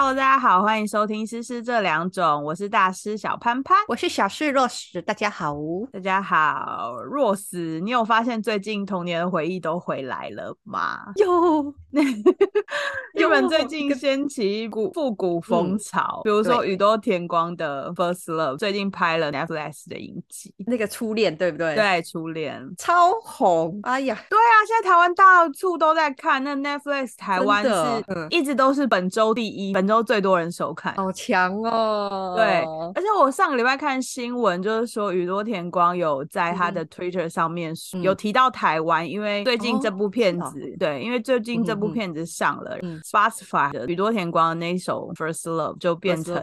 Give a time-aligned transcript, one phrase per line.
[0.00, 3.76] Hello，大家好，欢迎收听《诗诗这两种》，我是大师小潘潘。
[3.88, 5.56] 我是小诗若史，大家好。
[5.92, 11.00] 大家好，若斯，你有发现最近童年的回忆都回来了吗？
[11.16, 11.74] 有，
[13.12, 22.64] 日本最近掀起一股复古风潮，比如说宇多田光的《First Love》，最近拍了 Netflix 的影集，那个初恋对不对？，对，初恋。
[22.78, 23.80] 超红。
[23.82, 30.94] 哎呀，对啊，现在台湾到处都在看，那 Netflix 台湾的是嗯一直都是本周第一，本周最多人收看。
[30.94, 32.34] 好强哦。
[32.36, 32.62] 对，
[32.94, 38.02] 而且我上个礼拜看新闻，就是说宇多田光有在他的 Twitter 上面嗯。
[38.02, 43.00] 有提到台湾，因为最近这哦部片子，对，因为最近这部片子上了、嗯。
[43.00, 46.34] Spotify 的宇多田光的那一首 First Love 就变成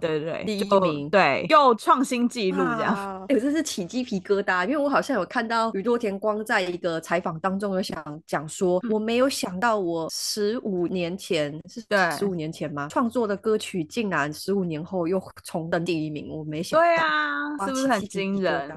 [0.00, 2.94] 对对对，第一就名对，又创新纪录这样。
[2.94, 8.92] 哇哎、我真是起鸡皮疙瘩，因为我好像有看到宇多田光在一个采访当中有想讲说，嗯。
[8.92, 12.10] 我没有想到我十五年前是对。
[12.12, 12.81] 十五年前吗？
[12.88, 18.70] 创作的歌曲竟然十五年后又重登第一名，我没想到，对啊，是不是很惊人？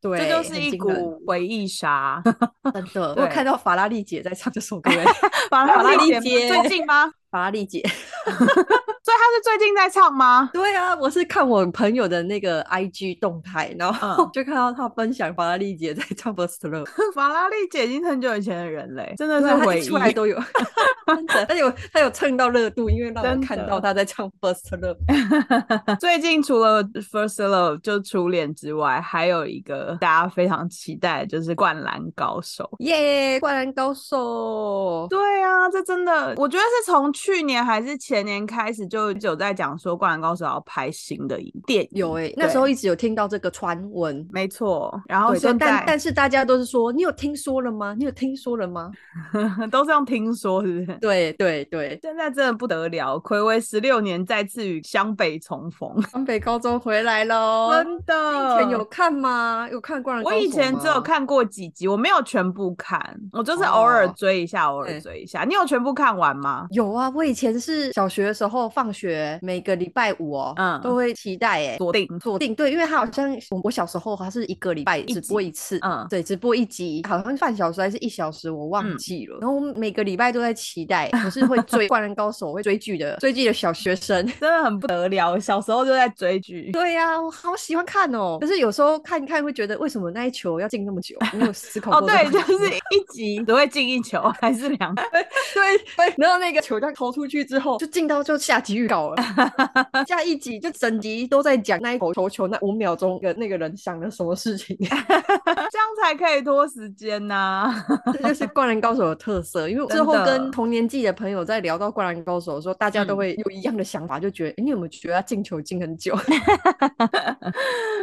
[0.00, 2.22] 对，这就是一股回忆杀。
[2.72, 3.14] 真的。
[3.16, 5.04] 我看到法拉利姐在唱这首歌、 欸，
[5.50, 7.12] 法法拉利姐姐最近吗？
[7.30, 7.82] 法拉利姐。
[9.10, 10.48] 所以他是最近在唱吗？
[10.52, 16.84] 对啊，我是看我朋友的那个 IG 动态，然后嗯 就看到他分享法拉利姐在唱《First Love》。
[17.12, 19.82] 法拉利姐已经很久以前的人嘞，真的是回忆。
[19.82, 20.38] 出来都有，
[21.48, 25.96] 他有他有蹭到热度，因为让我看到他在唱 First Love。
[25.98, 32.62] 最近除了 First Love 就初恋之外，还有一个大家非常期待就是《灌篮高手》。
[32.84, 35.08] 耶，灌篮高手！
[35.10, 41.90] 对啊，这真的，我觉得是从去年还是前年开始就就有在讲说《灌篮高手》要拍新的影电影。
[41.92, 44.26] 有哎、对那时候一直有听到这个传闻。
[44.32, 47.94] 没错，然后对，现但但是大家都是说，你有听说了吗？
[47.98, 48.90] 你有听说了吗？
[49.70, 50.98] 都是用听说，是不是？
[51.00, 57.70] 对对对，现在真的不得了，暌违十六年再次与湘北重逢， 湘北高中回来喽。
[57.72, 58.60] 真的以。
[58.60, 59.68] 前有看吗？
[59.70, 63.00] 有看灌篮高手我以前只有，看过几集，我没有全部看，
[63.32, 65.44] 我就是偶尔哦追一下，偶尔追一下。
[65.44, 66.66] 你有全部看完吗？
[66.70, 79.38] 有啊，我以前是小学的时候，放学每个礼拜五哦，嗯都会期待哎、锁定锁定对，因为他好像我我小时候他是一个礼拜只播一次，嗯对，只播一集，好像半小时还是一小时，我忘嗯记了。
[79.40, 84.24] 然后我每个礼拜都在期待，我是会追 《灌篮高手》会追剧的，追剧的小学生。
[84.40, 86.70] 真的很不得了，小时候就在追剧。
[86.72, 88.38] 对呀、我好喜欢看哦。
[88.40, 91.16] 可是有时候看一看会觉得，为什么那一球要进那么久？
[91.32, 94.94] 你有思考哦，对，过这个就是一集只会进一球，还是两？
[94.94, 99.22] 对对，然后那个球这样投出去之后，就进到就下集预告了，
[100.08, 107.72] 下一集就整集都在讲那一口球球那五秒钟的那个人想了什么事情， 这样才可以拖时间呐、
[108.12, 109.68] 这就是灌篮高手的特色。
[109.68, 116.16] 因为之后跟同年纪的朋友在聊到灌篮高手的时候，大家都嗯会有一样的想法，就觉得，诶你有没有觉得他进球进很久？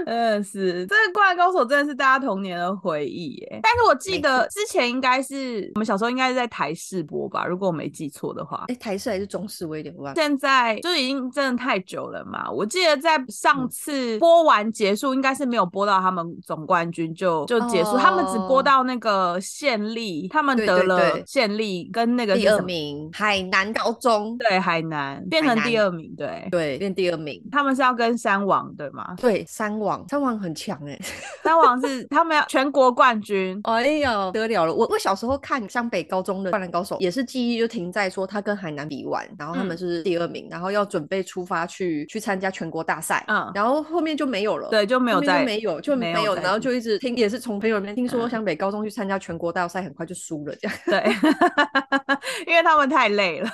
[0.05, 3.59] 真的是，这个《灌篮高手》真的是大家童年的回忆耶。
[3.61, 8.65] 但是我记得之前应该是我们小时候应该是在台视播吧，如果我没记错的话。
[8.67, 10.13] 哎，台视还是中视，我有点忘了。
[10.15, 13.69] 现在就已经真的太久了嘛，我记得在上嗯。
[13.69, 18.63] 次播完结束，应该是没有播到他们总冠军就就结束，他们只播哦。
[18.63, 27.41] 到那个县立，他们得了县立跟那个第二名，海南高中，对海南变成第二名，对，对，变第二名。
[27.51, 29.15] 他们是要跟三王对吗？
[29.17, 30.99] 对，三王，三王很强哎、
[31.43, 34.73] 三王是他们要全国冠军，哎呦，得了了！
[34.73, 39.77] 我我小时候看湘北高中的《灌篮高手》，也是记忆就停在说他跟海南比完，然后他们嗯。
[39.77, 44.69] 是第二名，然后要准备出发去去参加全国大赛，嗯然后后面就没有了。
[44.69, 51.13] 对，就没有后面就在没有，就没没有，然后就一直听，也是从朋友那边听说嗯湘北高中去参加全国大赛，很快就输了，这样对，
[52.47, 53.47] 因为他们太累了。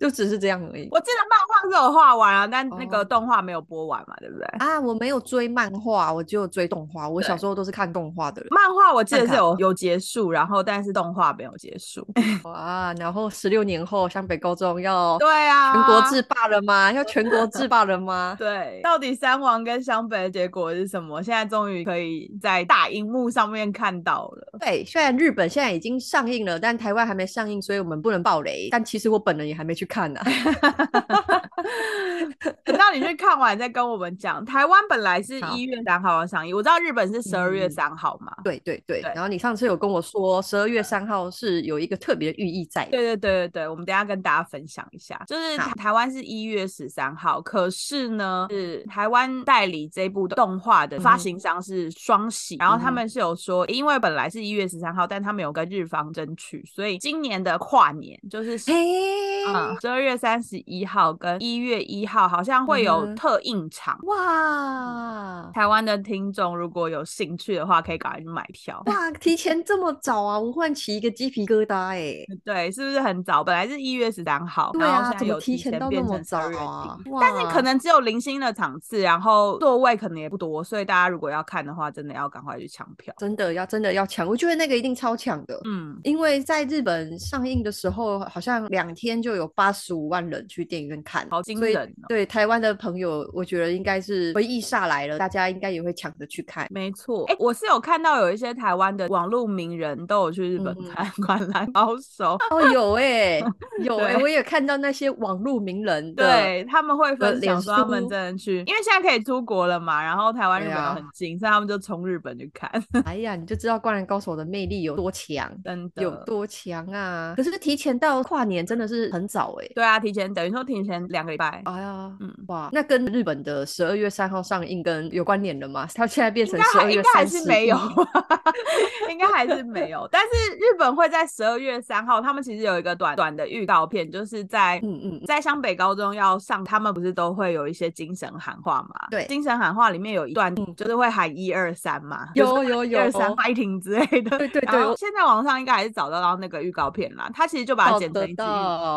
[0.00, 0.88] 就只是这样而已。
[0.90, 4.44] 我记得漫画是有画完啊，但那个哦动画没有播完嘛，对不对？
[4.58, 7.08] 啊，我没有追漫画，我只有追动画。
[7.08, 8.48] 我小时候都是看动画的人。
[8.50, 12.06] 漫画我记得是有有结束，然后但是动画没有结束。
[12.44, 16.90] 哇，然后十六年后湘北高中要对啊，全国制霸了吗？
[16.92, 18.34] 要全国制霸了吗？
[18.40, 21.22] 对，到底三王跟湘北的结果是什么？
[21.22, 24.58] 现在终于可以在大荧幕上面看到了。
[24.58, 28.68] 对，虽然日本现在已经上映了，但台湾还没上映，所以我们不能爆雷。
[28.70, 30.22] 但其实我本人也还没去看啊、
[32.64, 34.42] 等到你去看完再跟我们讲。
[34.44, 35.56] 台湾本来是好。
[35.56, 37.70] 一月三号要上映，我知道日本是十二月嗯。
[37.70, 38.32] 三号嘛。
[38.44, 39.12] 对对对，对。
[39.14, 42.92] 然后你上次有跟我说，十二月三号是有一个特别的寓意在的。
[42.92, 63.98] 对对对对对，我们等一下跟大家分享一下，就是台台湾是一月十三号，可是呢是台湾代理这部动画的发行商是双喜，然后他们是有说，因为本来是一月十三号，但他们有跟日方争取，所以今年的跨年就是嘿，嗯十二月三十一号跟一月一号好像会有特映场。
[64.02, 68.82] 哇台湾的听众如果有兴趣的话，可以赶快去买票。
[68.86, 72.14] 哇，提前这么早啊，我忽然起一个鸡皮疙瘩哎。
[72.44, 73.42] 对，是不是很早？
[73.42, 76.98] 本来是一月十三号，对啊，有提提前到那么早啊？
[77.18, 83.14] 但是可能只有零星的场次，然后座位可能也不多，所以大家如果要看的话，真的要赶快去抢票。
[83.16, 85.58] 真的要真的要抢，我觉得那个一定超抢的。
[85.64, 96.66] 嗯，因为在日本上映的时候，好像两天就有八十五万人去电影院看，好惊人哦对台湾的朋友，我觉得应该是回忆下来了，大家应该也会抢着去看。
[96.70, 97.24] 没错。
[97.26, 103.38] 哎、我是有看到有一些台湾的网络名人都有去日本嗯看《灌篮高手》哦，有哎、
[103.84, 112.70] 有哎、对我也看到那些网络名人的，对他们会分脸享说他们真的去，因为现在可以出国了嘛，然后台湾、日本很近，所以他们就冲日本去看，
[113.04, 117.34] 哎呀，你就知道《灌篮高手》的魅力有多强，真的有多强啊！
[117.36, 121.62] 可是提前到跨年真的是很早哎、对啊，提前等于说提前两个礼拜。
[121.64, 125.86] 哎呀，嗯哇，那跟日本的十二月三号上映跟有关联了吗？
[125.94, 127.76] 它现在变成十二月应该还三十是没有，
[129.10, 130.08] 应该还是没有。
[130.10, 139.08] 但是日本会在十二月三号，他们其实有一个短短的预告片，就是在嗯嗯，在湘北高中要上，他们不是都会有一些精神喊话嘛？
[139.10, 144.38] 对精神喊话里面有一段嗯就是会喊一二三嘛，有有有一二三 fighting 之类的。
[144.38, 148.42] 对对对，现在网上应该还是找得到那个预告片啦，他其实就把它剪成一集。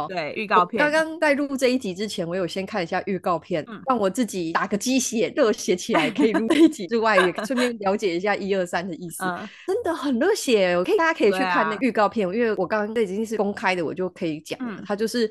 [0.07, 0.77] 对预告片。
[0.79, 9.23] 刚刚在录这一集之前，我有先看一下预告片，嗯让我自己打个鸡血，热血起来，可以录这一集 之外，也顺便了解一下一二三的意思。
[9.23, 14.75] 嗯，真的很热血，我可以大家可以去看那预告片，因为我刚刚这已经是公开的，我就可以讲了。
[14.77, 15.29] 嗯他就是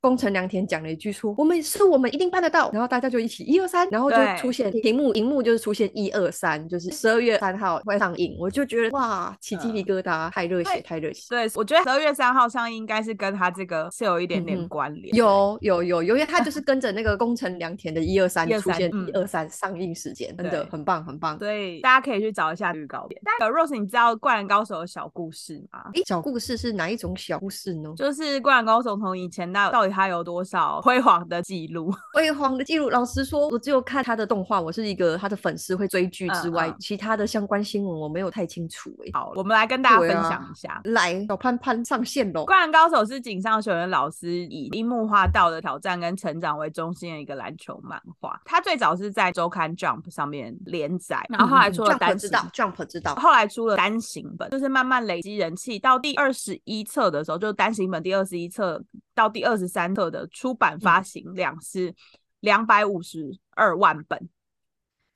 [0.00, 8.36] 宫城良田讲了一句说：“我们是我们一定办得到。”然后大家就一起一二三，然后就出现屏幕，荧幕就是出现一二三，就是十二月三号会上映。
[8.38, 11.26] 我就觉得哇，起鸡皮疙瘩，太热血，太热血。
[11.28, 15.14] 对，我觉得十二月三号上映应该是跟他这个是有一点点嗯哼关联。
[15.14, 21.38] 有有有有，因为他就是跟着那个工程良田的一二三123出现嗯一二三上映时间，真的很棒很棒。
[21.38, 23.20] 所以大家可以去找一下预告片。
[23.38, 25.90] 但 Rose，你知道《灌篮高手》的小故事吗？
[25.94, 27.92] 诶，小故事是哪一种小故事呢？
[27.96, 31.92] 就是《灌篮高手》从以前到到底它有多少辉煌的记录？
[32.14, 39.10] 辉煌的记录，老实说，我只有看他的动画，我是一个他的粉丝，会追剧之外，嗯嗯其他的相关新闻我没有太清楚、欸。
[39.12, 40.80] 好，我们来跟大家分享一下。
[40.84, 42.44] 来，小潘潘上线喽！
[42.44, 48.40] 灌篮高手是井上雄彦老师以樱木花道的挑战跟成长为中心的一个篮球漫画。
[48.44, 58.82] 它最早是在周刊 Jump 上面连载，然后后来出了嗯 Jump 单行知道，Jump 知道，后来出了单行本，就是慢慢累积人气，到第二十一册的时候，就单行本第二十一册
[59.14, 61.94] 到第二十三册的出版发行量是
[62.40, 64.28] 两百五十二万本，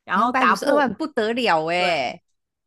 [0.05, 2.22] 然后打二破万不得了哎、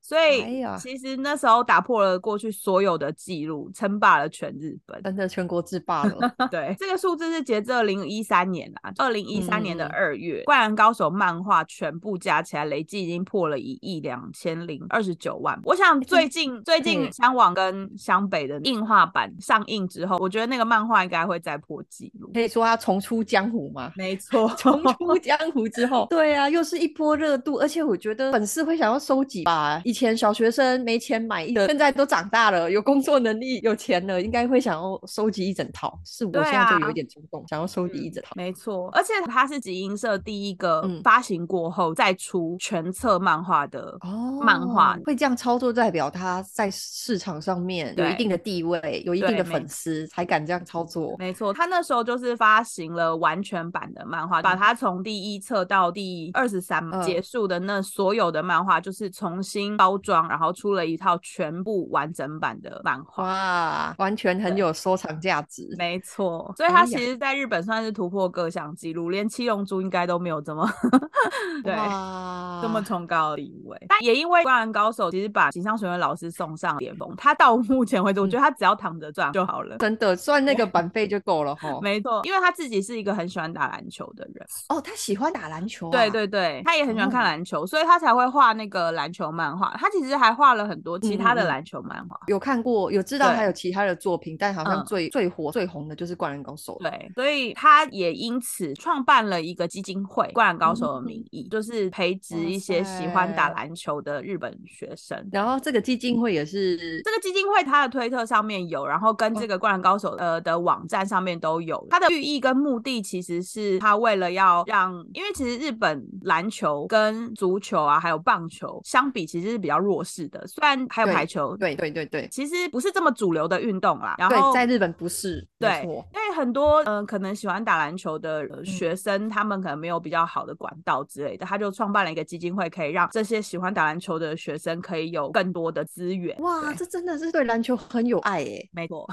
[0.07, 5.01] 所以其实那时候打破了过去所有的记录，称霸了全日本。
[5.01, 6.15] 真的全国制霸了。
[6.51, 15.59] 对，这个数字是截至二零一三年啊，二零一三年的嗯二月，灌篮高手》漫画全部加起来累计已经破了一亿两千零二十九万。
[15.63, 22.29] 我想最近最近对香网跟湘北的硬画版上映之后，我觉得那个漫画应该会再破纪录。
[22.31, 23.91] 可以说它重出江湖吗？
[23.95, 29.81] 没错， 重出江湖之后， 对啊，又是一波热度，而且我觉得粉丝会想要收集吧。
[29.83, 35.97] 以前小学生没钱买一个，现在都长大了，有工作能力、有钱了，应该会想要收集一整套。
[36.05, 38.31] 是我现在就啊有一点冲动，想要收集一整套。
[38.35, 51.15] 没错，而且它是集英社第一个嗯发行过后再出全册漫画的哦漫画会这样操作，代表他在市场上面有一定的地位，有一定的粉丝，才敢这样操作。
[51.17, 63.23] 没错，他那时候就是发行了完全版的漫画，把它从第一册到第二十三嗯结束的那所有的漫画，就是重新包装，然后出了一套全部完整版的漫画。
[63.23, 65.67] 哇，完全很有收藏价值。
[65.77, 70.67] 没错，所以它哎呀其实在日本算是突破各项记录，连七龙珠应该都没有这么
[71.63, 73.79] 对这么么崇高的地位。
[73.87, 81.79] 但也因为《灌篮高手》其实把井上雄彦老师送上巅峰，他到目前为止，我觉得他只要躺着赚就好了，真的赚那个版费就够了 哈。
[81.83, 84.47] 没错，因为他自己是一个很喜欢打篮球的人。
[84.69, 85.91] 哦，他喜欢打篮球。
[85.91, 89.74] 对对对，他也很喜欢看篮球，所以他才会画那个篮球漫画。
[89.77, 96.77] 他其实还画了很多其他的篮球漫画，有看过，有知道他有其他的作品，但好像最最火最红的就是《灌篮高手》。
[96.83, 105.17] 对，所以他也因此创办了一个基金会，《灌篮高手》的名义，就是培植一些喜欢打篮球的日本学生。
[105.31, 111.85] 然后这个基金会也是这个基金会，它的推特上面有，然后跟这个《灌篮高手》呃的网站上面都有。
[111.89, 120.45] 它的寓意跟目的其实是他为了要让，因为其实日本篮球跟足球啊，还有棒球相比，其实是比较弱势的。
[120.45, 124.15] 虽然还有排球，对对对对，其实不是这么主流的运动啦。
[124.19, 136.37] 然后在日本不是，对，因为很多嗯可能喜欢打篮球的学生，他们可能没有比较好的管道之类的，他就创办了一个基金会，可以让这些喜欢打篮球的学生可以有更多的资源。
[136.41, 139.09] 哇，这真的是对篮球很有爱诶，没错，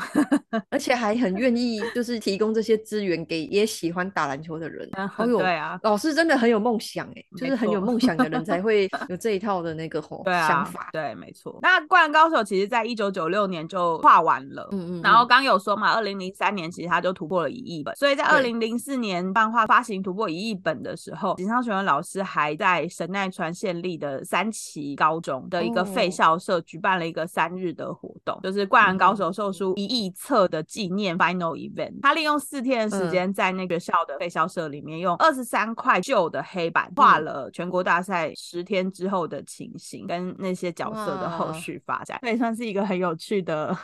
[0.68, 4.86] 而且还很愿意就是提供这些资源给也喜欢打篮球的人。
[5.08, 10.88] 好有对啊，老师真的很有梦想诶，就是很有梦想的人才会有这一套的那个吼 想法。
[10.92, 11.58] 对，没错。
[11.62, 32.00] 那《灌篮高手》其实在一九九六年就画完了，嗯嗯，然后刚有说嘛，二零零三年其实他就突破了一亿本，所以在二零零四年漫画发行突破一亿本的时候，井上雄彦老师还在神奈川县立的三崎高中的一个废校社举办了一个三日的活动，就是《灌篮高手》售出一亿册的纪念 final event。
[32.02, 43.76] 他利用四天的时间，在那个校的废校社里面，用二十三块旧的黑板画了全国大赛十天之后的情形跟那些角色的后续发展，也算是一个很有趣的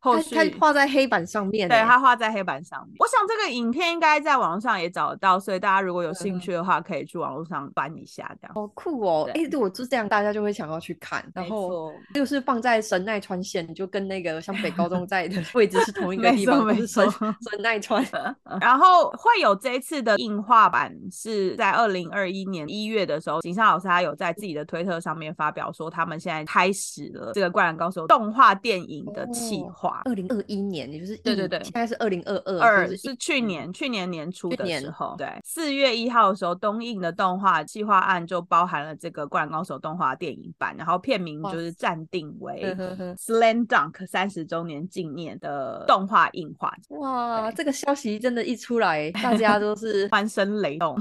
[0.00, 0.34] 后续。
[0.34, 2.96] 他画在黑板上面，对他画在黑板上面。
[2.98, 9.30] 我想这个影片应该在网络上也找得到，所以大家如果有兴趣的话，可以去网络上翻一下，这样好酷哦！
[9.34, 11.24] 哎，对，我是这样，大家就会想要去看。
[11.34, 18.02] 然后就是放在神奈川县，就跟那个像北高中在的位置是同一个地方，是神神奈川。
[18.60, 30.00] 然后会有这一次的映画版，是在二零二一年一月的时候，井上老师他有在自己的推特上面发表说，他们现在开始了这个《灌篮高手》动画电影的企划。
[30.06, 42.74] 二零二一年，也就是对对对，现在是二零二二，二是去年去年年初的时候，对，四月一号的时候，东映的动画企划案就包含了这个《灌篮高手》动画电影版，然后片名就是暂定为
[43.16, 46.72] 《Slam Dunk》三十周年纪念的动画映画。
[46.88, 50.98] 哇，这个消息真的，一出来，大家都是 欢声雷动。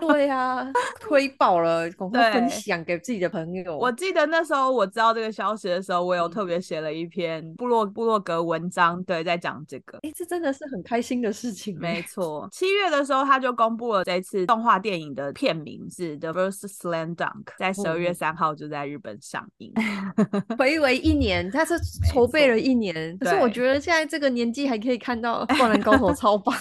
[0.00, 3.78] 对呀，推爆了，赶快分享给自己的朋友。
[3.78, 9.98] 我记得那时候我知道这个消息的时候，我有特别写了一篇部落部落格文章，对，在讲这个。
[10.02, 11.74] 哎，这真的是很开心的事情。
[11.80, 19.72] 没 错，七月的时候他就公布了这次动画电影的片名是《The First Slam Dunk》，在十二月三号就在日本上映。
[20.58, 21.78] 回违一年，他是
[22.12, 23.16] 筹备了一年。
[23.18, 26.54] 可是我觉得现在这个年纪还可以看到 《灌篮高手》，超棒。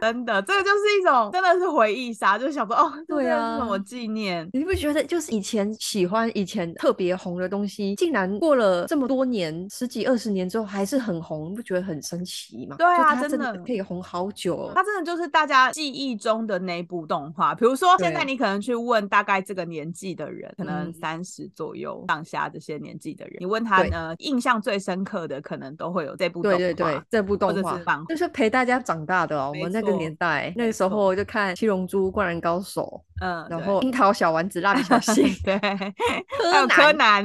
[0.00, 4.48] 真的，这个就是一种真的是回忆杀，就想说哦，对啊，什么纪念？
[4.52, 12.76] 你不觉得就是以前喜欢、以前特别红的东西，竟然过了这么多年，十几二十年之后还是很红，不觉得很神奇吗？
[12.78, 14.56] 对啊，真的可以红好久。
[14.56, 17.54] 哦它真的就是大家记忆中的那部动画。
[17.54, 26.58] 比如说，现在你可能去问大概这个年纪的人，可能三十左右上下这些年纪的人，你问他呢，印象最深刻的可能都会有这部动画。
[26.58, 29.52] 对对对，这部动画就是陪大家长大的哦。
[29.54, 35.56] 我们那个年代，那个时候就看《七龙珠》《灌篮高手》，嗯，然后《樱桃小丸子》《蜡笔小新 》，对，
[36.50, 37.24] 还有柯南，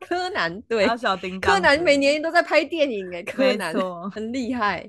[0.00, 3.74] 柯南，对，小叮当，柯南每年都在拍电影，哎，柯南
[4.10, 4.88] 很厉害。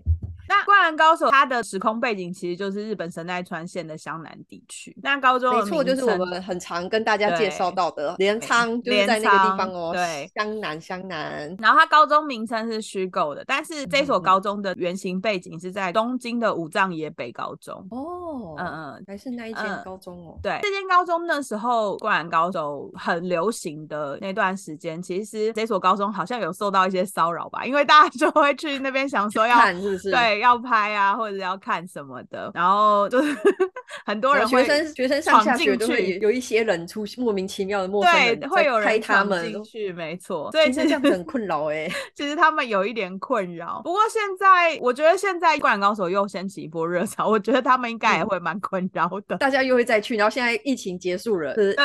[0.50, 4.96] 那《灌篮高手》它的时空背景其实就是日本神奈川县的湘南地区。
[5.04, 9.92] 那高中没错，就是我们很常跟大家介绍到的镰仓，就是在那个地方哦。
[9.94, 11.56] 对，湘南，湘南。
[11.60, 17.76] 然后它高中名称是虚构的，但是这所高中的原型背景是在东京的武藏野北高中。
[17.92, 20.40] 哦，嗯嗯，还是那一间高中哦。
[20.42, 30.10] 对，这间高中那时候《灌篮高手》很流行的那段时间，其实这所高中好像有受到一些骚扰吧，因为大家就会去那边想说要看，是不是？
[30.10, 30.39] 对。
[30.40, 33.36] 要拍啊，或者要看什么的，然后就是
[34.06, 41.90] 很多人学生学生上下学都会有一些人出莫名其妙的陌生人，会有人他们进去，没错，所以这样子很困扰哎。
[42.16, 49.38] 其实他们有一点困扰，不过现在我觉得现在灌篮高手又掀起一波热潮，我觉得他们应该也会蛮困扰的。
[49.38, 51.76] 大家又会再去，然后现在疫情结束了，对，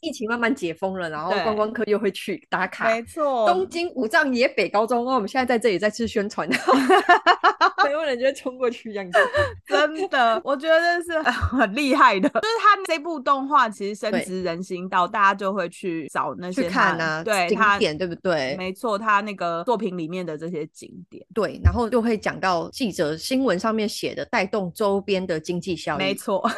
[0.00, 3.46] 疫情慢慢解封了，然后观光客又会去打卡，没错。
[3.48, 6.48] 东京五藏野北高中，我们现在在这里再次宣传。
[7.86, 9.18] 没有人就会冲过去这样子。
[9.66, 12.28] 真的，我觉得是 很厉害的。
[12.28, 18.56] 就是他这部动画其实深植人心到，大家就会去找那些看啊，对景点对不对？
[18.56, 25.98] 没错，他那个作品里面的这些景点，对，然后就会讲到记者新闻上面写的带动周边的经济效益。
[25.98, 26.48] 没错，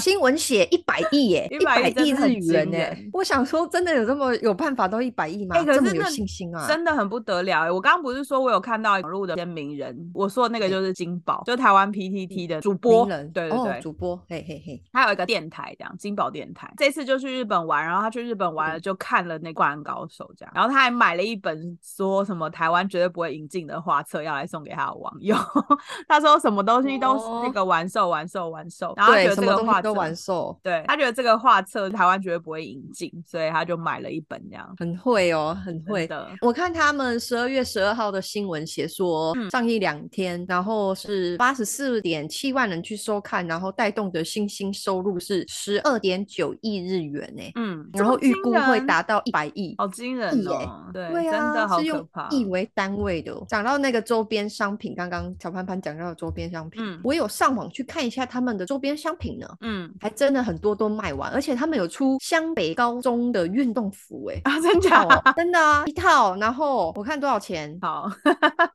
[0.00, 2.78] 新闻写一百亿耶，一百亿日元呢。
[3.12, 5.56] 我想说，真的有这么有办法到一百亿吗？
[5.64, 7.70] 这么有信心啊，真的很不得了哎。
[7.70, 16.70] 我刚刚不是说我有看到网络的些名人，我说的那个就是金宝，就台湾 PTT 的主播，对对对，主播，嘿嘿嘿，他有一个电台这样，金宝电台。
[16.76, 25.34] 这次就去日本玩，然后他去日本玩了，就看了那《灌篮高手》这样，然后他还买了一本说什么台湾绝对不会引进的画册，要来送给他的网友。
[26.06, 34.74] 他说什么东西都是那个玩售、完售、完售，然后觉得这个画都玩兽，对他觉得这个画册台湾绝对不会引进，所以他就买了一本这样。
[34.76, 36.28] 很会哦，很会的。
[36.42, 47.42] 我看他们十二月十二号的新闻写说，上一两天，然后是八十四点七万人去收看，然后带动的新兴收入是十二点九亿日元呢。
[47.56, 50.90] 嗯，然后预估会达到一百亿，好惊人哦！
[50.92, 52.28] 对，真的好可怕。
[52.30, 53.36] 亿为单位的。
[53.48, 59.46] 讲到那个周边商品，刚刚乔潘潘讲到的周边商品，我有上网去看一下他们的周边商品呢。
[59.60, 65.06] 嗯，还真的很多都卖完，而且他们有出湘北高中的运动服，哎啊，真假？
[65.36, 66.34] 真的啊，一套。
[66.36, 67.76] 然后我看多少钱？
[67.82, 68.10] 好，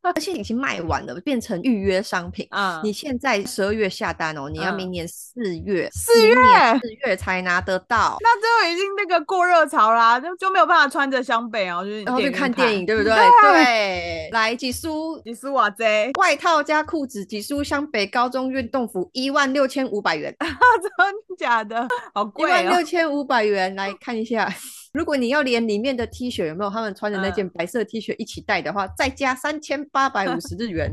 [0.03, 2.48] 而且已经卖完了，变成预约商品。
[2.51, 6.36] 啊，你现在十二月下单哦，你要明年四月，四月
[6.79, 8.17] 四月才拿得到。
[8.21, 13.13] 那最后已经那个过热潮啦，就就没有办法穿着湘北，哦就是然后去看电影，对不对？
[13.41, 21.88] 对，来几苏几书哇塞，外套加裤子几苏湘北高中运动服一万六千五百元， 真的假的？
[22.13, 24.53] 好贵一万六千五百元，来看一下。
[24.93, 30.91] 如果你要连里面的 T 恤有没有他们穿的那件白色 T 恤一起带的话，再加三千八百五十 日元。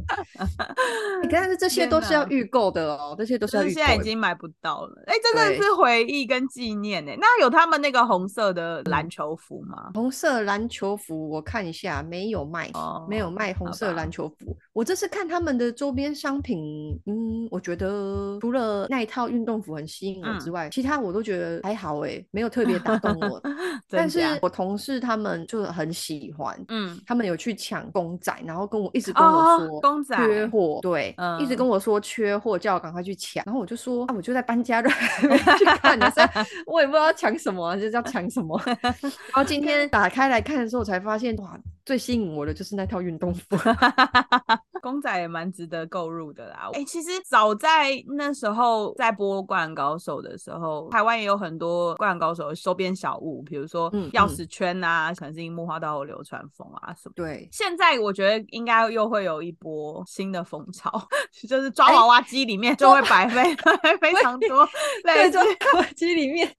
[1.22, 3.74] 你看，是这些都是要预购的哦，这些都是要预购。
[3.74, 5.02] 现在已经买不到了。
[5.06, 7.12] 哎，真的是回忆跟纪念呢。
[7.18, 9.90] 那有他们那个红色的篮球服吗？
[9.94, 12.70] 红色篮球服我看一下，没有卖，
[13.08, 14.56] 没有卖红色篮球服。
[14.72, 23.42] 我这次看他们的周边商品，嗯，我觉得除了那一套运动服很吸引我之外，其他我都觉得还好哎，没有特别打动我。
[23.90, 24.18] 但是。
[24.40, 33.42] 我同事他们就很喜欢，嗯，他们有去抢公仔，然后跟我一直跟我说公仔缺货，对，一直跟我说缺货，叫我赶快去抢。
[33.46, 34.88] 然后我就说啊，我就在搬家的
[35.58, 36.26] 去看的，所以
[36.66, 38.60] 我也不知道抢什么，就是要抢什么。
[38.70, 43.56] 然后今天打开来看的时候，才发现哇，最吸引我的就是那套运动服，
[44.80, 46.70] 公仔也蛮值得购入的啦。
[46.72, 53.90] 哎，其实早在那时候在播《灌篮高手》的时候，台湾也有很多《灌篮高手》的周边小物，比如说。
[54.12, 57.12] 钥匙圈啊，可能是樱木花道流川枫啊什么。
[57.14, 60.90] 对，现在我觉得应该又会有一波新的风潮，
[61.48, 63.54] 就是抓娃娃机里面就会摆非
[64.00, 64.66] 非常多。
[65.04, 66.50] 对，抓娃娃机里面，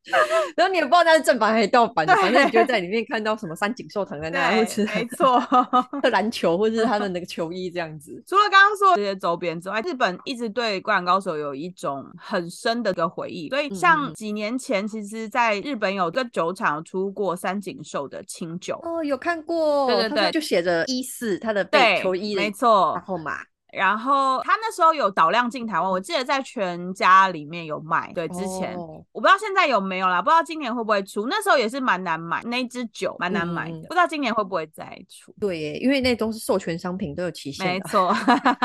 [0.56, 5.42] 然后你也不知道那是正版还是盗版的，反正你就在里面看到什么三井寿藤在那，或者没错，
[6.12, 8.09] 篮球或者是他的那个球衣这样子。
[8.26, 17.10] 除了刚刚说这些周边之外，日本一直对灌篮高手有一种很深的一个回忆，所以像几年前，其实在日本有个酒厂出。
[17.20, 23.40] 过三井寿的清酒哦，有看过，对对对，就写着一四他的背球衣，没错，然后嘛。
[23.72, 28.12] 然后他那时候有导量进台湾，我记得在全家里面有卖。
[28.14, 31.28] 对，之前我不知道现在有没有啦，不知道今年会不会出。
[31.28, 35.34] 那时候也是蛮难买，那支酒蛮难买的，不知道今年会不会再出。
[35.40, 37.68] 对，因为那都是授权商品，都有期限。
[37.68, 38.12] 没错，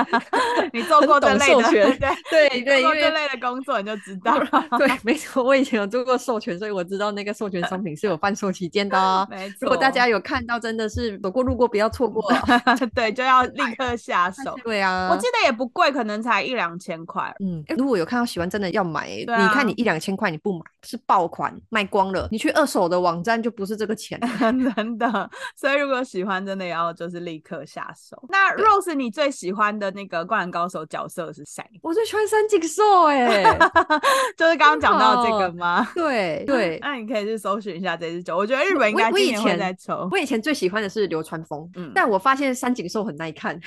[0.72, 1.70] 你做过这类的，
[2.30, 4.48] 对对对，做过这类的工作你就知 道了。
[4.78, 9.28] 对， 没错，我以前有做过授权，所以我知道那个授权商品是有贩售期间的。
[9.30, 12.22] 没错，如果大家有看到，真的是走过路过不要错过，
[12.94, 14.56] 对，就要立刻下手。
[14.64, 14.93] 对啊。
[15.10, 17.34] 我记得也不贵，可能才一两千块。
[17.40, 19.08] 嗯，如果有看到喜欢，真的要买。
[19.08, 22.28] 你看你一两千块你不买，是爆款卖光了。
[22.30, 24.20] 你去二手的网站就不是这个钱，
[24.76, 25.30] 真的。
[25.56, 28.20] 所以如果喜欢，真的要就是立刻下手。
[28.28, 31.62] 那 Rose，你最喜欢的那个灌篮高手角色是谁？
[31.82, 33.42] 我最喜欢三井寿，哎，
[34.36, 35.86] 就是刚刚讲到这个吗？
[35.94, 36.78] 对 对。
[36.80, 40.08] 那你可以去搜寻一下这支酒，我觉得日本应该今年会在抽。
[40.10, 43.58] 我以前最喜欢的是流川枫，嗯，但我发现三井寿很耐看。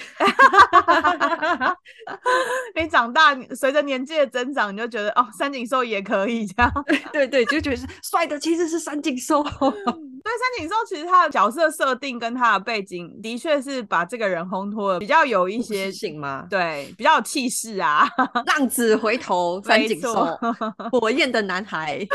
[2.75, 6.71] 你长大，随着年纪的增长，你就觉得哦，三井寿也可以这样。
[7.12, 9.43] 对对，就觉得是帅的，其实是三井寿。
[9.43, 9.51] 对，
[10.34, 16.45] 三井寿其实他的角色设定跟他的背景，的确是把这个人烘托的比较有一些性吗？
[16.49, 18.08] 对，比较有气势啊。
[18.45, 20.25] 浪子回头，三井寿，
[20.91, 22.06] 火焰的男孩，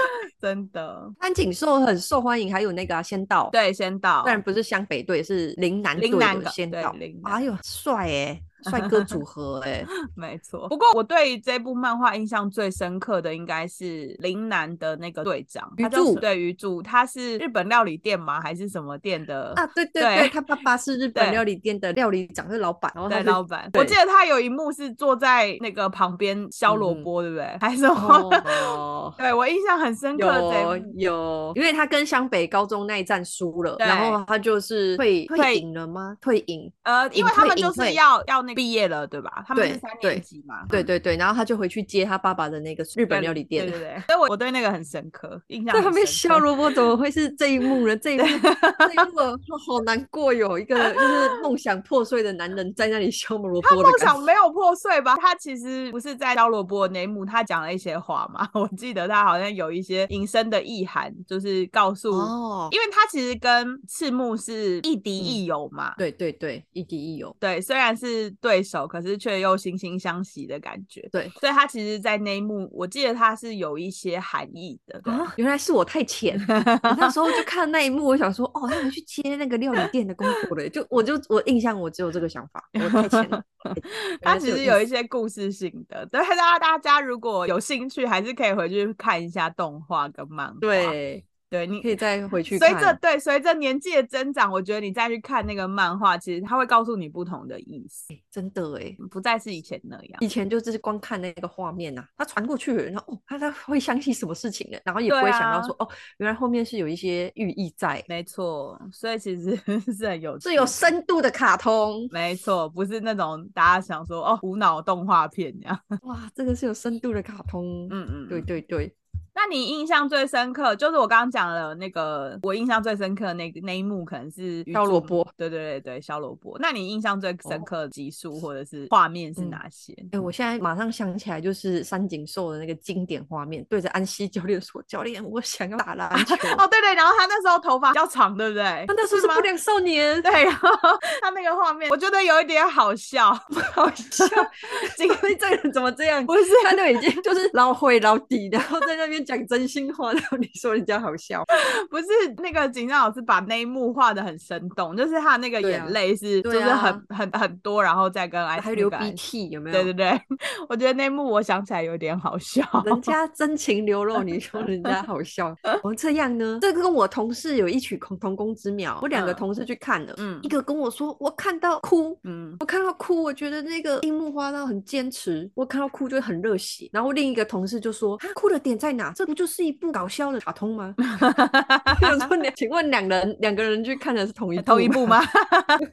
[0.41, 1.11] 真的。
[1.21, 6.95] 三井寿很受欢迎，还有那个仙道，对，仙道，虽然不是湘北队，是陵南队的仙道。
[7.25, 8.41] 哎呦，帅哎！
[8.65, 10.69] 帅哥组合哎， 没错。
[10.69, 18.41] 不过我对这部漫画印象最深刻的应该是林南的那个队长，鱼柱对鱼柱，他是日本料理店吗？
[18.41, 19.67] 还是什么店的啊？
[19.75, 23.71] 对对对，他爸爸是日本料理店的料理长，是老板，然后对老板。
[23.75, 27.57] 我记得他有一幕是坐在那个旁边削萝卜，对不对？
[27.61, 28.31] 还是什么？
[29.19, 30.27] 对我印象很深刻。
[30.33, 36.17] 有有，因为他跟湘北高中那一战输了，然后他就是退退隐了吗？
[36.21, 36.71] 退隐。
[36.83, 39.45] 呃，因为他们就是要要那毕业了，对吧？
[39.47, 40.65] 他们是三年级嘛。
[40.69, 43.67] 对对对，然后他就回去接他爸爸的那个日本料理店。
[43.67, 45.75] 对对对，所以我我对那个很深刻，印象。
[45.75, 47.97] 在旁边削萝卜，怎么会是这一幕呢？
[47.97, 48.25] 这一幕
[48.79, 49.19] 这一幕
[49.67, 53.69] 好难过哟，一个就是梦想破碎的男人在那里削萝卜。
[53.69, 55.17] 他梦想没有破碎吧？
[55.17, 58.49] 他其实不是在削萝卜那一幕，他讲了一些话嘛。
[58.55, 65.95] 我记得他好像有一些隐身的意涵，就是告诉，哦，因为他其实跟赤木是亦敌亦友嘛。
[65.97, 67.35] 对对对，亦敌亦友。
[67.39, 71.09] 对，虽然是对手，可是却又惺惺相惜的感觉。
[71.13, 75.01] 对，所以他其实，在那一幕，我记得他是有一些含义的。
[75.05, 76.37] 啊，原来是我太浅，
[76.99, 83.41] 那时候就看那一幕，我想说，哦，他们去接那个料理店的工作了，就我就我印象我只有这个想法，我太浅了。
[84.21, 90.59] 他其实有一些故事性的，对，大家大家如果有兴趣，还是可以回去看一下动画跟漫画。
[90.61, 91.25] 对。
[91.53, 92.57] 对，你可以再回去。
[92.57, 98.15] 随着对随着年纪的增长，我觉得你再去看那个漫画，其实它会告诉你不同的意思。
[98.31, 100.17] 真的哎，不再是以前那样。
[100.21, 104.81] 以前就是光看那个画面呐，它传过去，然后哦，他他会相信什么事情的？
[104.83, 105.87] 然后也不会想到说哦，
[106.17, 108.03] 原来后面是有一些寓意在。
[108.09, 109.55] 没错，所以其实
[109.93, 112.09] 是很有是有深度的卡通。
[112.11, 115.79] 没错，不是那种大家想说哦无脑动画片这样。
[116.05, 117.87] 哇，这个是有深度的卡通。
[117.91, 118.95] 嗯嗯，对对对。
[119.35, 126.57] 那你印象最深刻，就是我刚刚讲了那个，我印象最深刻那那一幕可能是削萝卜，对对对对，削萝卜。
[126.61, 129.95] 那你印象最深刻的集数或者是画面是哪些？
[130.13, 136.35] 哎，我现在马上想起来，就是三井寿的那个经典画面，对着安西教练说：“教练，我想要打篮球。
[136.59, 138.85] ”哦，对对，然后他那时候头发比较长，对不对？
[138.87, 140.45] 他那时候是不良少年，对。
[140.45, 140.69] 然后
[141.23, 143.33] 他那个画面，我觉得有一点好笑，
[143.73, 144.27] 好笑。
[145.01, 146.25] 因为这个人怎么这样？
[146.27, 149.22] 不是，他都已经就是老灰老底，然后在那边。
[149.25, 151.43] 讲真心话，然后你说人家好笑，
[151.91, 152.07] 不是
[152.39, 159.83] 那个景章老师把那一幕画的很生动，就是他那个眼泪是就是很很很多，然后再跟还流鼻涕有没有？
[159.83, 160.03] 对对。
[160.03, 160.21] 对，
[160.69, 166.59] 我觉得那幕我想起来有点好笑，人家真情流露，你说人家好笑， 哦这样呢？
[166.61, 179.12] 这个跟我同事有一曲同同工之妙，我两个同事去看了，嗯，一个跟我说我看到哭，嗯，我看到哭，我觉得那个樱木花道很坚持，我看到哭就很热血，然后另一个同事就说他哭的点在哪？
[179.15, 180.95] 这不就是一部搞笑的卡通吗？
[180.99, 185.21] 我说你，请问两人两个人去看的是同一同一 部吗？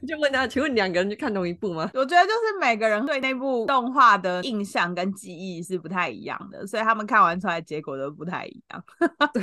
[0.06, 1.90] 就问他，请问两个人去看同一部吗？
[1.94, 8.84] 我觉得就是每个人对那部动画的印象跟记忆是不太一样的，所以他们看完出来结果都不太一样。
[9.32, 9.42] 对，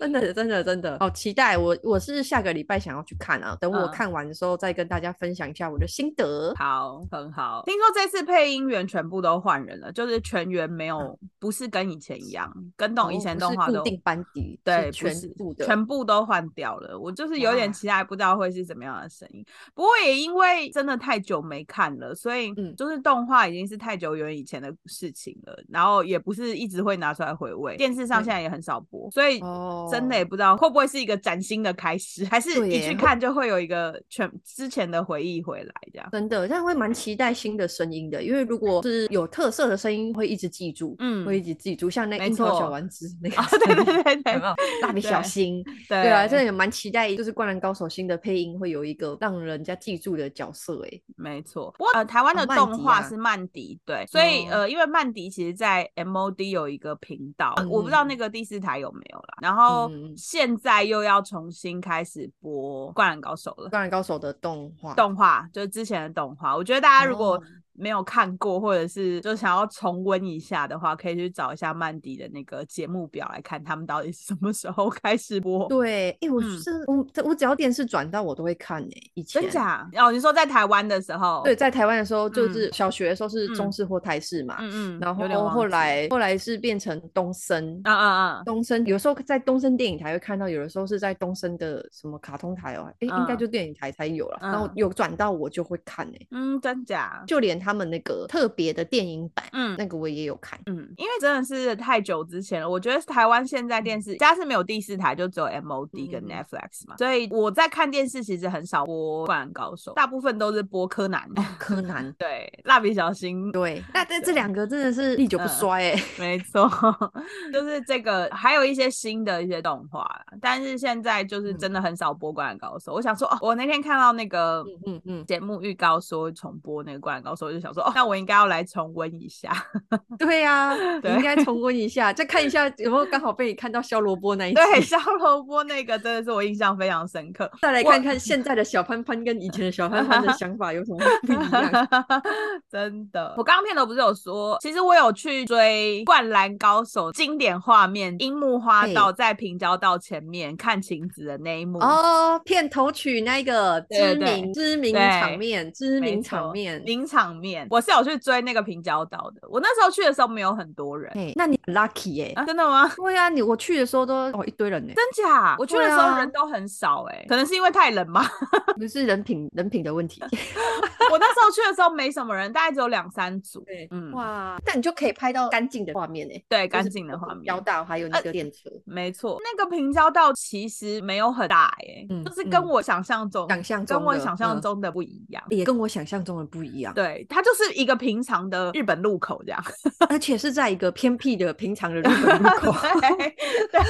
[0.00, 1.56] 真的真的真的好期待！
[1.58, 6.54] 我我是下个礼拜想要去看啊，等我看完的时候再跟大家分享一下我的心得。
[6.56, 7.62] 好，很好。
[7.66, 12.52] 听说这次配音员全部都换人了，就是全员没有，不是跟以前一样。
[12.82, 16.98] 跟懂以前动画的固定班底，对，全部的全部都换掉了。
[16.98, 19.44] 我就是有点期待，不知道会是怎么样的声音。
[19.72, 25.56] 不过也因为真的太久没看了，所以就是动画已经是太久远以前的事情了。
[25.68, 29.40] 然后也不是一直会拿出来回味，电视上现在也很少播，所以
[29.88, 36.08] 真的也不知道会不会是一个崭新的开始，还是一去看就会有一个全之前的回忆回来这样。
[36.10, 43.06] 真的，这样会蛮期待新的声音的，因为如果是有特色的声音，会一直记住，嗯，会一直记住，像那樱桃小丸子。
[43.22, 45.62] 那个对对对对，有没有蜡笔小新？
[45.88, 50.82] 对啊，真的也蛮期待，就是《灌篮高手》新的配音会有一个让人家记住的角色。
[50.86, 51.70] 哎，没错。
[51.76, 59.34] 不过呃，台湾的动画是曼迪，对，所以呃，因为曼迪其实在 MOD 有一个频道，我不知道那个第四台有没有了。
[59.42, 66.56] 然后现在又要重新开始播《灌篮高手》了，《灌篮高手》的动画，动画就是之前的动画。
[66.56, 67.42] 我觉得大家如果
[67.74, 75.66] 没有看过，或者是就想要重温一下的话，可以去找一下曼迪的那个节目表来看，他们到底是什么时候开始播。
[75.68, 79.88] 对，哎，我是我我只要电视转到我都会看诶，以前真假？
[79.96, 81.42] 哦，你说在台湾的时候？
[81.44, 97.24] 对，在台湾的时候就是小学的时候是中式或台式嘛，嗯嗯，然后后来后来是变成东森，啊啊啊，东森有时候在东森电影台会看到，有的时候是在东森的什么卡通台哦，哎，应该就电影台才有了，然后有转到我就会看诶，嗯，真假？
[97.26, 97.71] 就连他。
[97.72, 100.60] 他们那个特别的电影版，嗯那个我也有看。
[100.66, 111.26] 嗯，因为真的是太久之前了，我觉得台湾现在电视家是没有第四台，就只有 MOD 跟嗯 Netflix 嘛，所以我在看电视其实很少播《灌篮高手》，大部分都是播柯南。
[111.58, 116.70] 柯南， 对，蜡笔小新，对，那这这两个真的是历久不衰哎、没错，
[117.54, 122.92] 就是这个，还有一些新的一些动画啦，但是现在就是真的很少播《灌篮高手》。
[122.94, 129.52] 我想说，哦，我那天看到那个嗯嗯嗯，节目预告说重播那个《灌篮高手》，我就想说，哦，那我应该要来重温一下。
[130.18, 137.50] 对呀、应该重温一下，再看一下有没有刚好被你看到肖萝卜那一集， 对，削萝卜那个真的是我印象非常深刻。
[137.60, 141.88] 再来看看现在的小潘潘跟以前的小潘潘的想法有什么不一样。
[142.70, 151.78] 真的，我刚刚片头不是有说，其实我有去追《灌篮高手》经典画面，樱木花道嘿在平交道前面看晴子的那一幕。
[151.78, 156.82] 哦，片头曲那个知名知名场面，知名场面。
[156.84, 159.46] 名场面，我是有去追那个平交道的。
[159.50, 162.88] 我那时候去的时候没有很多人，嘿，那你很 lucky 耶、啊，真的吗？
[162.96, 165.56] 对啊、你我去的时候都哦一堆人呢、真假？
[165.58, 168.24] 我去的时候人都很少哎、可能是因为太冷吗。
[168.78, 170.22] 不是人品人品的问题。
[171.10, 173.60] 我那时候去的时候没什么人，大概只有两三组。
[173.64, 177.62] 对，嗯，哇，但你就可以拍到干净的画面呢、对，干净的画面交。
[177.62, 185.40] 道还有那个电车，没错，那个平交道其实没有很大哎、嗯就是跟嗯我想象中、想象跟我想象嗯中的不一样。
[185.50, 189.64] 也跟我想象中的不一样，对，它就是一个平常的日本路口这样。
[190.08, 192.72] 而且是在一个偏僻的平常的日本路口。
[193.00, 193.34] 对
[193.70, 193.82] 对，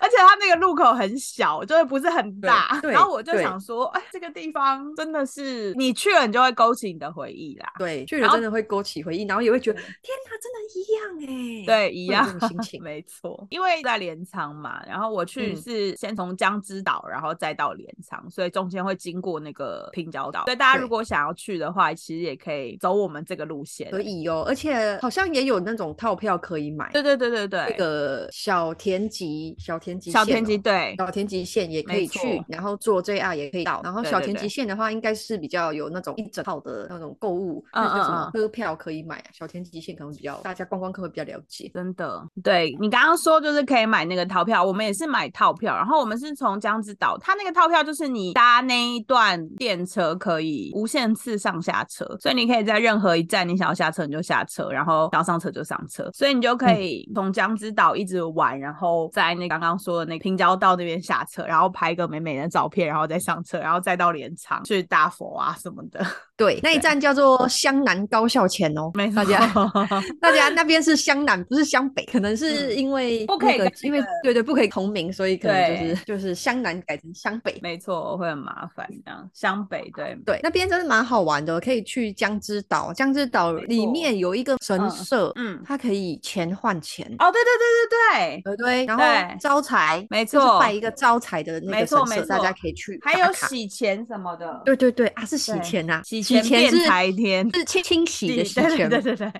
[0.00, 2.80] 而且它那个路口很小，就是不是很大。
[2.82, 7.72] 然后我就想说，哎，这个地方真的是你去了，你就会勾起你的回忆啦。
[7.78, 13.46] 对，去了真的会勾起回忆，然后也会觉得天哪，真的一样哎、对，一样心情没错。
[13.50, 20.44] 因为在镰仓嘛，然后我去嗯是先从江之岛，然后再到镰仓，所以中间会经过那个平交岛。
[20.44, 23.90] 所以大家如果想要去的话，其实也可以走我们这个路线。
[23.90, 26.90] 可以哦，而且好像也有那种套票可以买。
[26.92, 33.80] 对对对对对，那个小田急小田急小田急对小田急线也可以去，然后坐 JR 也可以到。
[33.82, 39.24] 然后小田急线的话，应该是比较有那种一整套的那种购物，嗯嗯车票可以买啊。
[39.32, 41.70] 小田急线可能比较大家观光客会比较了解。
[41.74, 66.02] 真的，对你刚刚说就是可以买那个套票，我们也是买套票，然后我们是从江之岛，它那个套票就是你搭那一段电车可以无限次上下车，所以你可以在任何一站你想要下车你就下车，然后想要上车就上车，所以你就可以从江之岛一直玩，然后在那刚刚说的那个平交道那边下车，然后拍个美美的照片，然后再上车，然后再到镰仓去大佛啊什么的，
[66.36, 69.52] 对，那一站叫做湘南高校前哦，没错大家
[70.20, 72.86] 大家那边是湘南，不是湘北，可能是嗯。
[72.86, 77.58] 因为不可以因为对对不可以同名，所以可能就是就是湘南改成湘北。
[77.60, 80.16] 没错，会很麻烦这样，湘北对。
[80.24, 82.92] 对，那边真的蛮好玩的，可以去江之岛。
[82.92, 88.42] 江之岛里面有一个神嗯社，嗯它可以钱换钱，哦，对对对对对。
[88.42, 88.84] 对对。
[88.86, 89.04] 然后
[89.40, 93.32] 招财，没就是错拜一个招财的那个神社，大家可以去还有。
[93.46, 99.32] 洗钱什么的，对对对啊，是洗钱呐，洗钱变是财天，是清清洗 的洗钱，对对对对，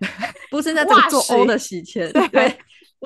[0.51, 2.57] 不是那种做欧的洗钱，对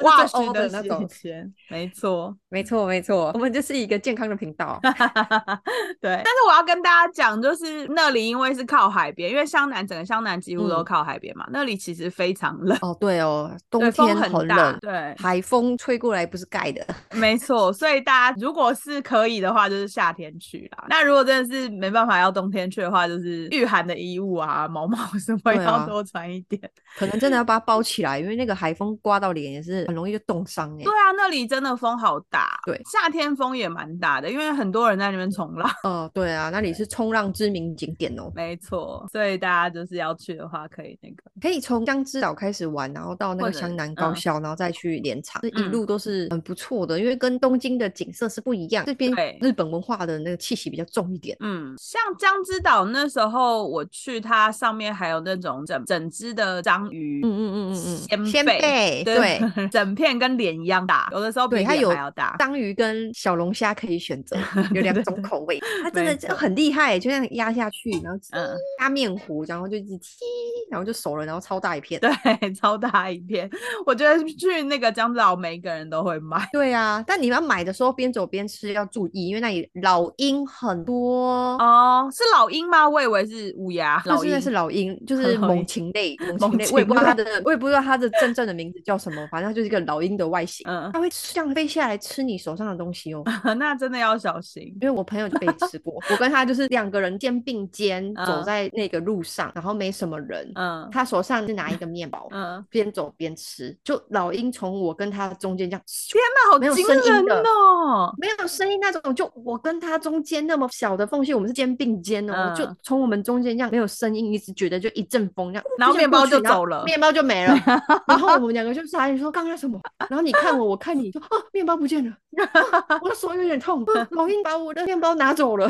[0.01, 1.29] 对，不是袜做欧式的那种洗。
[1.29, 2.37] 钱，没错。
[2.49, 4.79] 没错没错，我们就是一个健康的频道。
[4.83, 16.85] 对，但是我要跟大家讲，就是那里因为是靠海边，因为湘南整个湘南几乎都嗯靠海边嘛，那里其实非常冷，哦，对哦，冬天很大，对，海风吹过来不是盖的。
[17.13, 20.87] 没错，所以大家如果是可以的话，就是夏天去啦。
[20.89, 26.61] 那如果真的是没办法要冬天去的话，就是御寒的衣物啊、毛毛什么要多穿一点。
[26.99, 35.69] 可能真的要把它包起来，因为那个海风刮到脸也是很容易就冻伤哎、对啊，那里真的风好大，对夏天风也蛮大的，因为很多人在那边冲浪。
[35.83, 51.37] 哦，对啊，那里是冲浪知名景点哦，没错，所以大家就是要去的话，可以那个，可以从江之岛开始玩，然后到那个湘南高嗯校，然后再去镰仓，这一嗯路都是很不错的，因为跟东京的景色是不一样，这边日本文化的那个气息比较重一点。
[51.41, 59.41] 嗯，像江之岛那时候我去，它上面还有那种整整只的章鱼，嗯嗯嗯嗯嗯，鲜贝对。
[59.71, 62.35] 整片跟脸一样大，有的时候比，它还要大。
[62.39, 64.37] 章鱼跟小龙虾可以选择，
[64.75, 65.59] 有两种口味。
[65.83, 70.25] 它真的就很厉害，就这样压下去，然后嗯加面糊，然后就一直踢，
[70.71, 72.01] 然后就熟了，然后超大一片。
[72.01, 72.11] 对，
[72.55, 73.49] 超大一片，
[73.87, 76.49] 我觉得去那个江之岛，每个人都会买。
[76.53, 81.57] 对啊，但你要买的时候边走边吃要注意，因为那里老鹰很多。
[81.59, 82.89] 哦，是老鹰吗？
[82.89, 84.03] 我以为是乌鸦。
[84.07, 93.23] 老鹰就是老鹰，就是 猛禽类，猛禽类，我也不知道它的，我也不知道它的真正的名字叫什么，反正它就是一个老鹰的外形，嗯，它会这样飞下来吃你手上的东西哦。
[93.59, 95.95] 那真的要小心，因为我朋友就被吃过。
[96.11, 106.87] 我跟他就是两个人肩并肩走在那个路上，然后没什么人，嗯，他手上是拿一个面包， 嗯，边走边吃，就老鹰从我跟他中间这样，天哪，好惊
[107.27, 117.55] 人哦，没有声音那种，就我跟他中间那么小的缝隙，我们是肩并肩哦，就从我们中间这样没有声音，一直觉得就一阵风这样，然后面包就走了，面包就没了，
[118.07, 122.17] 然后我们两个就傻眼说刚刚什么，然后你看我，我看你，说啊面包不见了，
[123.03, 125.69] 我的手有点痛， 老鹰把我的面包拿走了，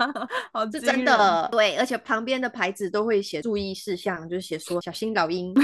[0.70, 5.54] 是真的，对，而且旁边的牌子都会写注意事项，就是写说小心老鹰，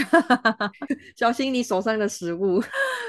[1.14, 2.62] 小心你手上的食物，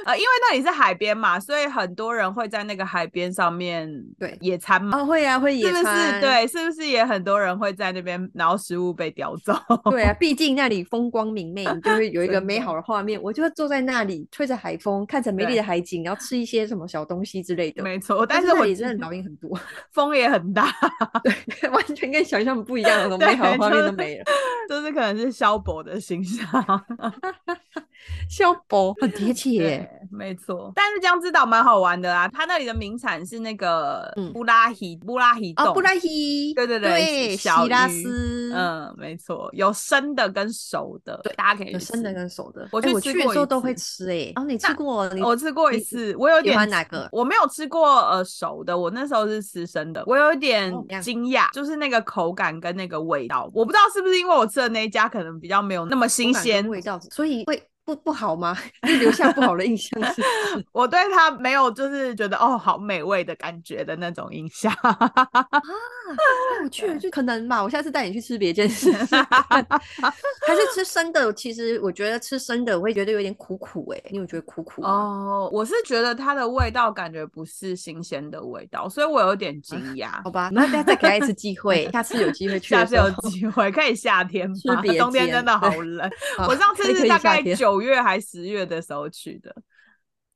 [0.06, 9.54] 呃，因为那里是海边嘛，所以很多人会在那个海边上面对野餐嘛，会啊会野餐，对，是不是也很多人会在那边，然后食物被叼走？
[9.90, 17.84] 对啊，毕竟那里风光明媚，就会有一个美好的画面，我就会坐在那里吹着海风，看着美丽的海景，然后吃一些什么小东西之类的。
[17.84, 19.56] 没错，但是我也真的噪音很多，
[19.94, 20.74] 风也很大，
[21.24, 24.26] 对，完全跟想象不一样， 那种美好的画面都没了，
[24.68, 26.44] 就是可能是萧伯的形象。
[28.30, 30.72] 萧伯很贴切，没错。
[30.76, 42.68] 但是江之岛蛮好玩的啦，它那里的名产是那个布拉希布拉希哦，布拉希，对对对，希拉斯，嗯，没错，有生的跟熟的，对，大家可以有生的跟熟的。
[42.72, 45.10] 我去吃过时候都会吃哎，哦，你吃过？
[45.24, 47.08] 我吃过一次，我有点喜欢哪个？
[47.12, 57.62] 我没有吃过呃熟的，我那时候是吃生的，我有点惊讶，就是那个口感跟那个味道，我不知道是不是因为我吃的那一家可能比较没有那么新鲜味道，所以会。
[57.86, 58.58] 不不好吗？
[58.88, 60.22] 就留下不好的印象是？
[60.72, 64.98] 我对他没有就是觉得哦好美味的感觉的那种印象啊，
[66.64, 67.62] 我去就可能吧。
[67.62, 71.32] 我下次带你去吃别件事，还是吃生的。
[71.34, 75.50] 其实我觉得吃生的我会觉得有点苦苦哎，你有觉得苦苦哦？
[75.52, 80.24] 我是觉得它的味道感觉不是新鲜的味道，所以我有点惊讶。
[80.24, 84.82] 好吧，那再给他一次机会，下次有机会去，下次有机会可以夏天吗？
[84.98, 86.10] 冬天真的好冷。
[86.48, 87.73] 我上次是大概九。
[87.74, 89.56] 九月还十月的时候去的。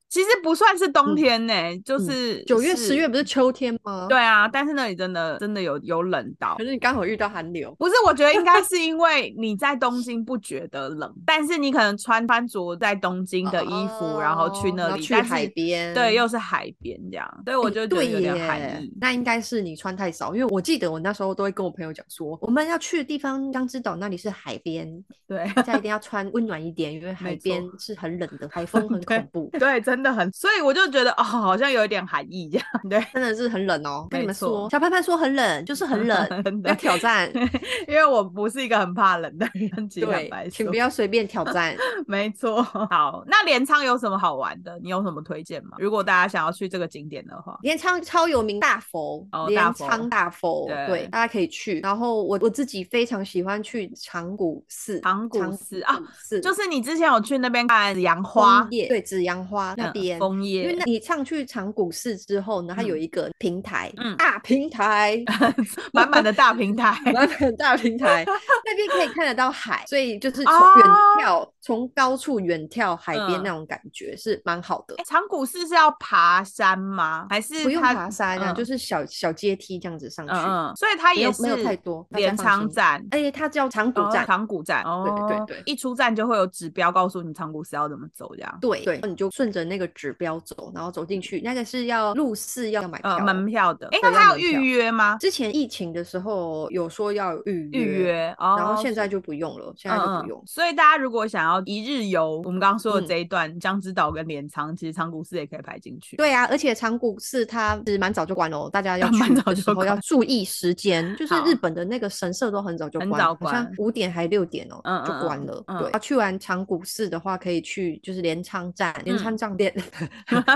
[0.09, 4.07] 其实不算是冬天呢，就是九月、十月不是秋天吗？
[4.07, 6.55] 对啊，但是那里真的真的有有冷到。
[6.57, 7.93] 可是你刚好遇到寒流，不是？
[8.05, 18.93] 我觉得应该是因为你在东京不觉得冷，但是你可能穿穿着在东京的衣服，然后去那里去海边，对，又是海边这样，所以我就觉得有点寒意。
[19.01, 24.87] 那应该是你穿太少，因为我记得我那时候都会跟我朋友讲说，我们要去的地方江之岛那里是海边，
[25.27, 29.49] 对，大家一定要穿温暖一点，因为海边是很冷的， 海风很恐怖。
[29.59, 30.77] 对，真的很，所以我。
[30.77, 34.05] 就觉得哦，好像有一点寒意这样， 对，真的是很冷哦。
[34.11, 36.29] 跟你们说，小潘潘说很冷，就是很冷，
[36.65, 37.27] 要挑战。
[37.87, 41.75] 因为我不是一个很怕冷的人，对，请不要随便挑战。
[42.05, 42.61] 没错。
[42.61, 44.79] 好，那镰仓有什么好玩的？
[44.83, 45.77] 你有什么推荐吗？
[45.79, 51.79] 如果大家想要去这个景点的话，镰仓超有名大佛，镰仓大佛，对，大家可以去。
[51.79, 60.63] 然后我我自己非常喜欢去长谷寺，长谷寺啊，是就是你之前有去那边看紫阳花，对，紫阳花那边枫叶。
[60.63, 65.23] 因为你上去长谷寺之后呢，它有一个平台，嗯大平台，
[65.93, 68.23] 满满的大平台， 满满的大平台，
[68.65, 70.85] 那边可以看得到海，所以就是从远
[71.19, 74.95] 眺，从高处远眺海边那种感觉是蛮好的。
[75.05, 77.27] 长谷寺是要爬山吗？
[77.29, 78.53] 还是不用爬山啊？
[78.53, 80.33] 就是小小阶梯这样子上去，
[80.77, 82.05] 所以它也没有太多。
[82.11, 88.57] 镰仓站，哎，它叫长谷站，长谷站，对对对，一出站就会有指标告诉你长谷寺要怎么走，这样。
[88.61, 90.55] 对对，你就顺着那个指标走。
[90.73, 93.87] 然后走进去，那个是要入寺要买票门票的。
[93.91, 95.17] 哎，那他要预约吗？
[95.19, 100.43] 之前疫情的时候有说要预预约，然后现在就不用了，现在就不用。
[100.45, 106.17] 所以大家如果想要一日游，我们刚刚说的这一段江之岛跟镰仓，其实长谷寺也可以排进去。
[106.17, 115.63] 对啊，而且长谷寺它是蛮早就关了，大家 要去的时候要注意时间， 就是日本的那个神社都很早就关，好像五点还六点哦就关了。
[115.79, 119.83] 对，去完长谷寺的话，可以去就是镰仓站，镰仓站店。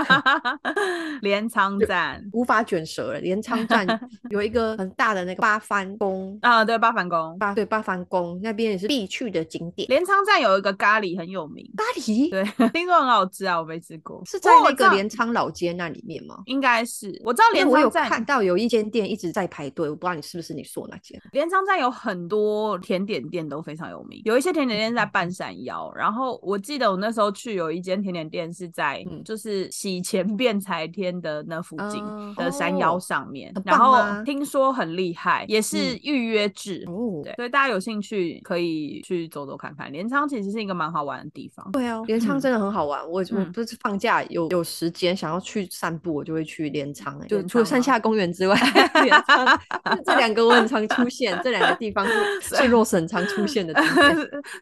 [1.22, 3.20] 镰仓站无法卷舌了。
[3.20, 3.86] 镰仓站
[4.30, 9.88] 有一个很大的那个八幡宫啊，对八幡宫，八对八幡宫那边也是必去的景点。
[9.88, 14.22] 镰仓站有一个咖喱很有名，咖喱对，听说很好吃啊，我没吃过。
[14.24, 16.42] 是在那个镰仓老街那里面吗？
[16.46, 21.20] 应该是，我知道镰仓站看到有一间店一直在排队，我不知道你是不是你说那间。
[21.32, 32.04] 镰仓站有很多甜点店都非常有名，有一些甜点店在半山腰，然后我记得我那时候去有一间甜点店是在在就是洗钱 变财天的那附近
[32.36, 36.84] 的山腰上面，然后听说很厉害，也是嗯预约制。
[36.86, 39.92] 哦，对，所以大家有兴趣可以去走走看看。
[39.92, 41.70] 镰仓其实是一个蛮好玩的地方。
[41.72, 43.00] 对啊，镰仓嗯真的很好玩。
[43.08, 47.26] 我我嗯不是放假有有时间想要去散步，我就会去镰仓、欸。
[47.26, 48.56] 就除了山下公园之外，
[49.04, 49.60] 镰仓
[50.04, 54.14] 这两个我很常出现，这两个地方是是 Rose 很常出现的地方。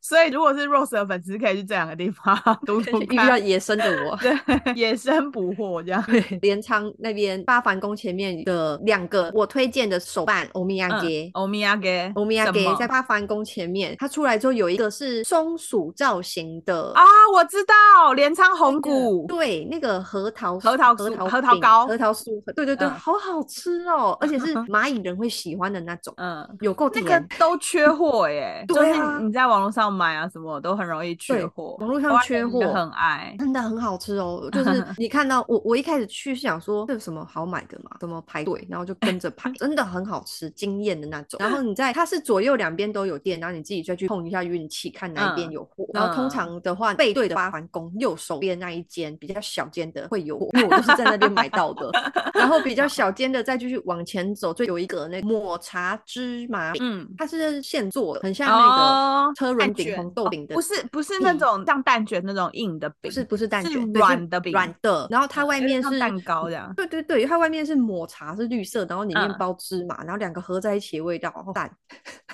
[0.03, 3.47] 所以如果是 Rose 的粉丝，可以去这两个地方读读遇到看。
[3.47, 4.19] 野生的我。
[4.47, 6.03] 对，野生捕获这样。
[6.05, 11.31] 对，镰仓那边八幡宫前面的两个我推荐的手办欧米亚给。
[11.35, 17.03] 欧米亚给，欧米亚给在八幡宫前面，它出来之后有一个是松鼠造型的啊，
[17.35, 27.01] 我知道镰仓红谷，对，那个核桃核桃核桃核桃饼糕核桃酥，对对对，嗯好好吃哦，而且是 蚂蚁人会喜欢的那种，嗯，有够那。
[27.03, 33.35] 个都缺 货耶，就是对啊你在网络上买啊，什么都很容易缺货，网络上缺货很爱。
[33.39, 41.39] 真的很好吃哦，就是 你看到我，我一开始去是想说这有什么好买的嘛，怎么排队，然后就跟着排， 真的很好吃，惊艳的那种。
[41.41, 45.87] 然后 你在它是左右两边都有店，然后你自己再去碰一下运气，看哪一边嗯有货。
[45.93, 51.91] 然后通嗯常的话，背对的八环宫右手边那一间比较小间的会有货，因为我都是在那边买到的。
[52.35, 56.81] 然后比较小间的再继续往前走，就有一个那抹茶芝麻饼。
[56.83, 65.07] 嗯，它是现做的，很像那哦个车轮饼、红豆饼的不是不是那种像蛋卷那种硬的饼，不是不是蛋卷，对软的饼软的。
[65.11, 66.73] 然后它外面是蛋糕这样。
[66.75, 71.71] 对对对，它外面是抹茶，是绿色，然后里面嗯包芝麻，然后两个合在一起的味道，哦蛋。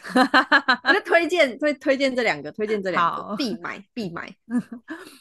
[0.84, 4.32] 我就推荐推推荐这两个，推荐这两个必买必买。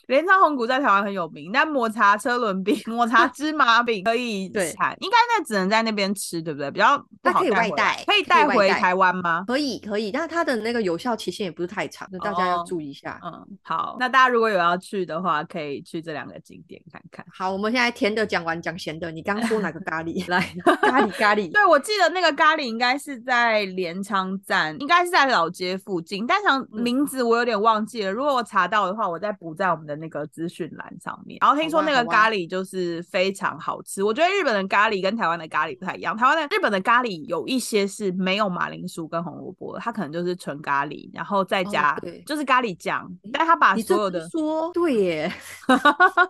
[0.08, 6.70] 镰仓红谷在台湾很有名，但抹茶车轮饼、 抹茶芝麻饼可以对产，应该那只能在那边吃，对不对？
[6.72, 9.43] 比较不它可以好带回来外带可以带带回台湾吗？
[9.48, 13.20] 可以可以，但是它的那个有效期限也不是太长，就大家要哦注意一下。
[13.24, 17.26] 嗯，好，那大家如果有要去的话，可以去这两个景点看看。
[17.32, 19.12] 好，我们现在甜的讲完，讲咸的。
[19.12, 20.24] 你刚说哪个咖喱？
[20.30, 20.40] 来，
[20.82, 21.52] 咖喱咖喱。
[21.54, 28.12] 对，我记得那个咖喱应该是在镰仓站，应该是在老街附近，但想嗯名字我有点忘记了。
[28.12, 31.38] 如果我查到的话，我再补在我们的那个资讯栏上面。
[31.42, 36.16] 然后听说那个咖喱就是非常好吃，我觉得日本的咖喱跟台湾的咖喱不太一样。
[36.16, 45.34] 台湾的日本的咖喱有一些是没有马铃薯跟红萝卜的，它可能就是纯咖喱，然后再哦加、对就是咖喱酱，但它把所有的说对耶，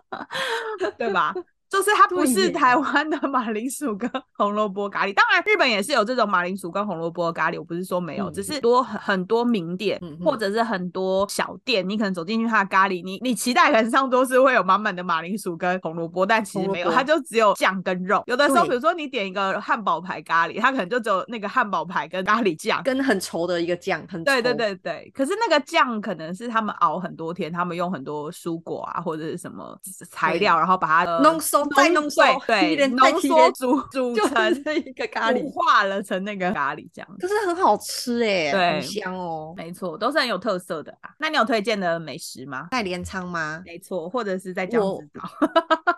[0.98, 1.38] 对吧？
[1.68, 8.32] 就是它不是台湾的马铃薯跟红萝卜咖喱，当然日本也是有这种马铃薯跟红萝卜咖喱，我不是说没有，嗯。
[8.32, 18.22] 只是多很很多名店、或者是很多小店，你可能走进去它的咖喱，你你期待可能上桌是会有满满的马铃薯跟红萝卜，但其实没有，它就只有酱跟肉。
[18.26, 22.82] 有的时候，比如说你点一个汉堡排咖喱，它可能就只有那个汉堡排跟咖喱酱。
[22.82, 29.76] 跟很稠的一个酱，很对对，对对，可是那个酱可能是他们熬很多天，他们用很多蔬果啊或者是什么
[30.10, 37.06] 材料，然后把它呃浓缩再浓缩对 浓缩煮 煮成是一个咖喱，化了成那个咖喱酱。
[37.18, 39.54] 可是很好吃哎，对很香哦。
[39.56, 41.10] 没错，都是很有特色的啊。
[41.18, 42.68] 那你有推荐的美食吗？
[42.70, 43.62] 在镰仓吗？
[43.64, 45.28] 没错，或者是在江我之岛。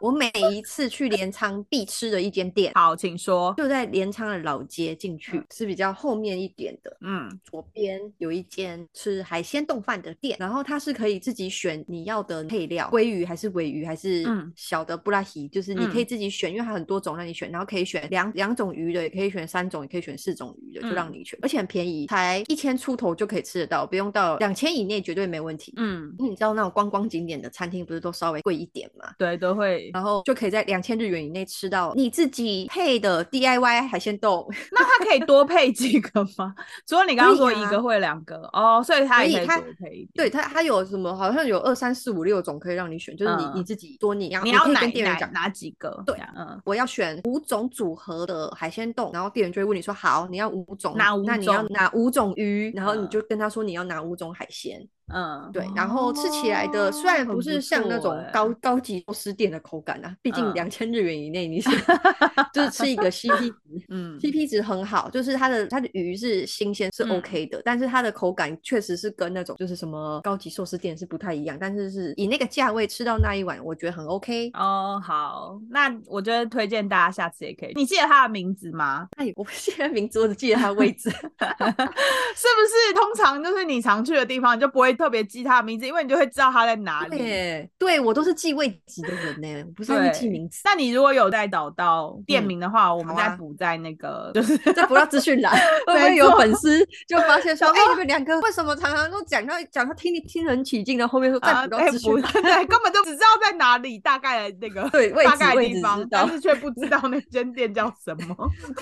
[0.01, 3.55] 我每一次去镰仓必吃的一间店， 好，请说。
[3.57, 6.97] 就在镰仓的老街进去，是比较后面一点的。
[7.01, 25.73] 嗯，左边有一间吃海鲜冻饭的店，然后它是可以自己选你要的配料，鲑鱼还是尾鱼还是嗯小的布拉提，就是你可以自己选，因为它很多种让你选，然后可以选两两种鱼的，也可以选三种，也可以选四种鱼的，就让嗯你选，而且很便宜，才一千出头就可以吃得到，不用到两千以内绝对没问题。
[25.77, 29.91] 嗯，因为你知道那种观光景点的餐厅不是都稍微贵一点嘛，对，都会。
[29.93, 36.55] 然后就可以在两千日元以内吃到你自己配的 DIY 海鲜冻，那它可以多配几个吗？
[36.87, 40.09] 除了你刚刚说一个或两个哦，所以它也可以多配一点。
[40.15, 45.29] 对它它有什么好像有二三四五六种可以让你选，就是你、嗯你自己多你要你要哪跟店员讲。
[45.39, 46.03] 哪哪几个？
[46.05, 51.67] 对啊嗯，我要选五种组合的海鲜冻，然后店员就会问你说好，你要五种，哪五那你要种？
[51.71, 53.09] 哪五种鱼，然后你嗯。
[53.09, 61.71] 就跟他说你要哪五种海鲜，嗯，对，然后吃起来的虽然哦不是像那种高高级寿司店的口感啊，毕竟嗯两千日元以内你是
[62.53, 63.55] 就是吃一个 CP 值，
[63.89, 74.51] 嗯 CP 值很好，就是它的它的鱼是新鲜是嗯 OK 的，但是它的口感确实是跟那种就是什么高级寿司店是不太一样，但是是以那个价位吃到那一碗，我觉得很 OK。
[74.55, 77.73] 哦，好，那我觉得推荐大家下次也可以。
[77.75, 79.09] 你记得它的名字吗？
[79.17, 81.09] 哎，我不记得名字，我只记得它的位置。
[81.11, 87.17] 是不是通常就是你常去的地方，你就不会特别记他的名字，因为你就会知道他在哪里。
[87.17, 90.61] 对，对我都是记位置的人呢，不是会记名字。
[90.65, 95.55] 那你如果有在找到店名的话，我们再补在那个，就是再补到资讯栏。
[95.87, 108.37] 会不会有粉丝 就发现说，哎，你们两个为什么常常都讲到讲到听听很起劲的，后面说再补到资讯栏，对，根本就只知道在哪里，大概的那个对 大概地方，但是却不知道那间店叫什么。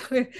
[0.09, 0.31] 对，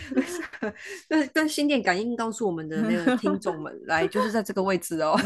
[1.07, 5.19] 跟跟心电感应告诉我们的那个听众们，来就是在这个位置哦，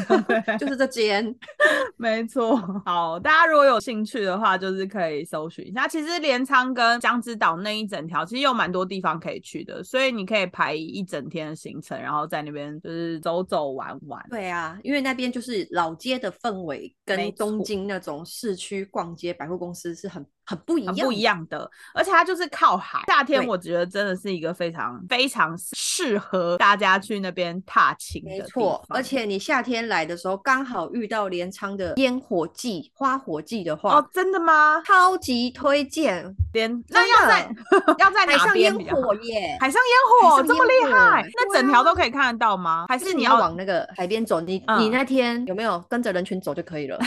[0.60, 1.36] 就是这间，
[1.98, 2.58] 没错。
[2.86, 5.88] 好，大家如果有兴趣的话，就是可以搜寻一下。
[5.88, 14.26] 其实镰仓跟江之岛那一整条，其实有蛮多地方可以去的，所以你可以排一整天的行程，然后在那边就是走走玩玩。
[14.30, 20.26] 对啊，因为那边就是老街的氛围，跟东京那种市区逛街百货公司是很。
[20.52, 23.02] 很不一样，不一样的，而且它就是靠海。
[23.08, 28.30] 夏天我觉得真的是一个非常非常适合大家去那边踏青的。
[28.30, 34.82] 没错，而且你夏天来的时候刚好遇到镰仓的烟火季、花火季的话，哦，真的吗？
[34.86, 37.50] 超级推荐连那要在
[38.00, 42.88] 要在海上烟火耶，海上烟火这么厉害，那整条都可以看得到吗？
[42.90, 44.42] 还是你要往那个海边走？
[44.42, 47.00] 你你那天有没有跟着人群走就可以了？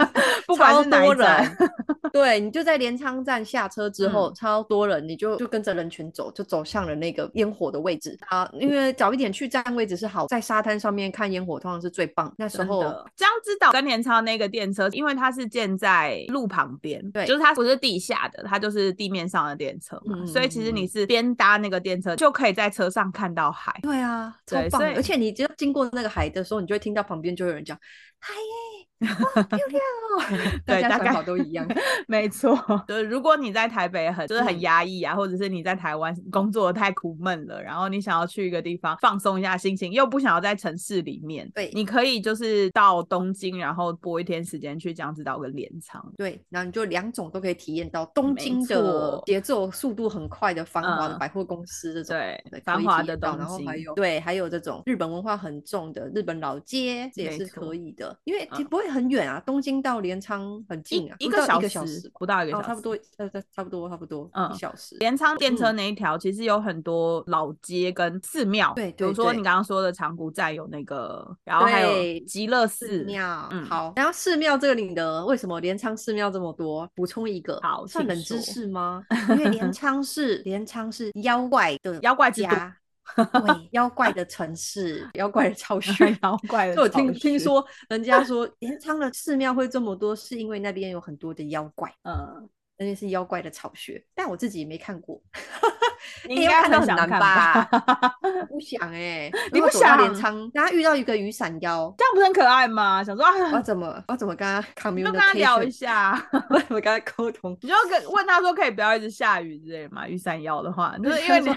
[0.46, 1.56] 不管是哪人，
[2.12, 2.89] 对你就在连。
[2.90, 8.50] 镰仓站下车之后，超多人，你就就跟着人群走，就走向了那个烟火的位置啊。
[8.54, 12.34] 因为早一点去站位置是好，在沙滩上面看烟火，通常是最棒。
[12.36, 12.82] 那时候
[13.14, 23.72] 江之岛跟镰仓那个电车，因为它是建在路旁边，对，就是它不是地下的，它就是地面上的电车嘛，所以其实你是边搭那个电车，就可以在车上看到海。
[23.82, 24.82] 对啊，超棒！
[24.96, 27.78] 而且你只要经过那个海的时候，你就会听到旁边就有人讲
[28.18, 28.86] 海耶。
[29.06, 30.60] 漂亮哦！
[30.66, 31.66] 对，大概都一样，
[32.06, 32.58] 没错。
[32.86, 46.04] 就是如果你在台北很就是很压抑啊，或者是你在台湾工作太苦闷了，然后你想要去一个地方放松一下心情，又不想要在城市里面，对，你可以就是到东京，然后播一天时间去江之岛跟镰仓。
[46.18, 53.38] 对，然后你就两种都可以体验到东京的节奏速度很快的繁华的百货公司这种，对，繁华的东西。
[53.38, 58.89] 然后还有对，还有这种日本文化很重的日本老街，这也是可以的，因为不会。
[58.90, 64.96] 很远啊，东京到镰仓很近啊，一个小时不到一个小时，差不多，呃，差不多，差不多，嗯，一小时。
[64.98, 73.92] 镰仓电车那一条其实有很多老街跟寺庙，对，比如说你刚刚说的长谷站有那个，然后还有极乐寺庙，嗯，好。
[73.96, 76.88] 然后寺庙这里的为什么镰仓寺庙这么多？
[76.94, 79.02] 补充一个，好，算冷知识吗？
[79.30, 82.76] 因为镰仓是镰仓是妖怪的 妖怪家。
[83.16, 86.76] 对，妖怪的城市，妖怪的巢 穴，妖怪的。
[86.76, 92.48] 就我听听说，人家说镰仓的寺庙会这么多，是因为那边有很多的妖怪，嗯，
[92.80, 94.02] 那边是妖怪的巢穴。
[94.14, 95.20] 但我自己也没看过。
[96.26, 97.68] 你应该很难吧？
[98.48, 103.04] 不想哎，你不想镰仓，然后遇到一个雨伞妖，这样不是很可爱吗？
[103.04, 105.12] 想说我怎么我怎么跟他 communicate？
[105.12, 106.18] 跟他聊一下，
[106.50, 107.56] 我怎么跟他沟通？
[107.62, 110.08] 你就跟问他说可以不要一直下雨之类的嘛？
[110.08, 111.48] 雨伞妖的话，就是因为你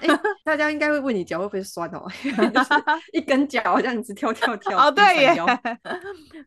[0.43, 2.05] 大家应该会问你脚会不会酸哦，
[3.11, 4.87] 一根脚这样子跳跳跳。
[4.87, 5.35] 哦，对耶，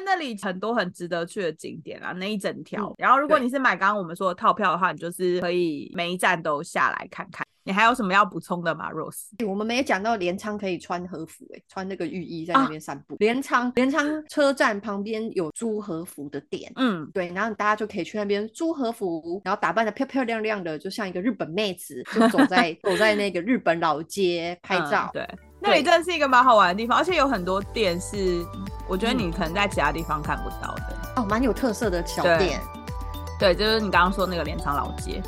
[0.04, 2.94] 那里很多很值得去的景点啊，那一整条。
[2.98, 7.46] 然后如果你是买刚刚我们说的套票的话，你就是可以每一站都下来看看。
[7.64, 9.44] 你还有什么要补充的吗，Rose？
[9.44, 13.16] 我们没有讲到镰仓可以穿和服，哎，穿那个浴衣在那边散步。
[13.18, 25.10] 镰仓镰仓车站旁边有租和服的店，嗯，对，然后大家就可以去那边租和服，然后打扮的漂漂亮亮的，就像一个日本妹子，就走在 走在那个日本老街拍照。
[25.12, 28.46] 对，那里真的是一个蛮好玩的地方，而且有很多店是
[28.88, 32.60] 我觉得你可能在其他地方看不到的哦，蛮有特色的小店。
[33.38, 35.22] 对，就是你刚刚说那个镰仓老街。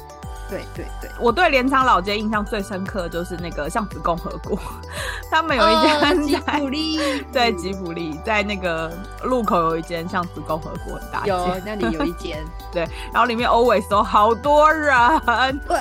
[0.48, 4.58] 对对对，我对镰仓老街印象最深刻就是那个巷子共和国，
[5.30, 6.98] 他们有一间 吉普力，
[7.32, 8.90] 对吉普力在那个
[9.24, 12.38] 路口有一间巷子共和国很大有那里有一间，
[12.72, 14.94] 对，然后里面 always 都好多人，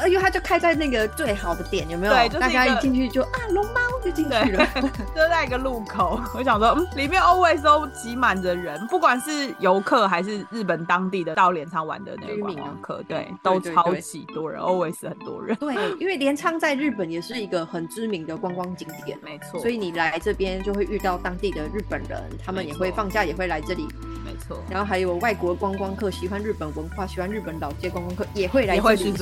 [0.08, 2.14] 因为他就开在那个最好的点，有没有？
[2.14, 4.68] 对，就大家一进去就啊龙猫就进去了，
[5.16, 14.57] 就在一个路口，我想说，嗯，里面 always 都挤满着人，不管是游客还是日本当地的到镰仓玩的那个观光客，对，都超级多人。
[14.58, 23.88] Always 很多人，对，因为镰仓在日本也是一个很知名的观光景点，没错，所以你来这边就会遇到当地的日本人，他们也会放假也会来这里，
[24.26, 24.62] 没错。
[24.70, 29.14] 然后还有外国观光客，喜欢日本文化、喜欢日本老街观光客也会来这里，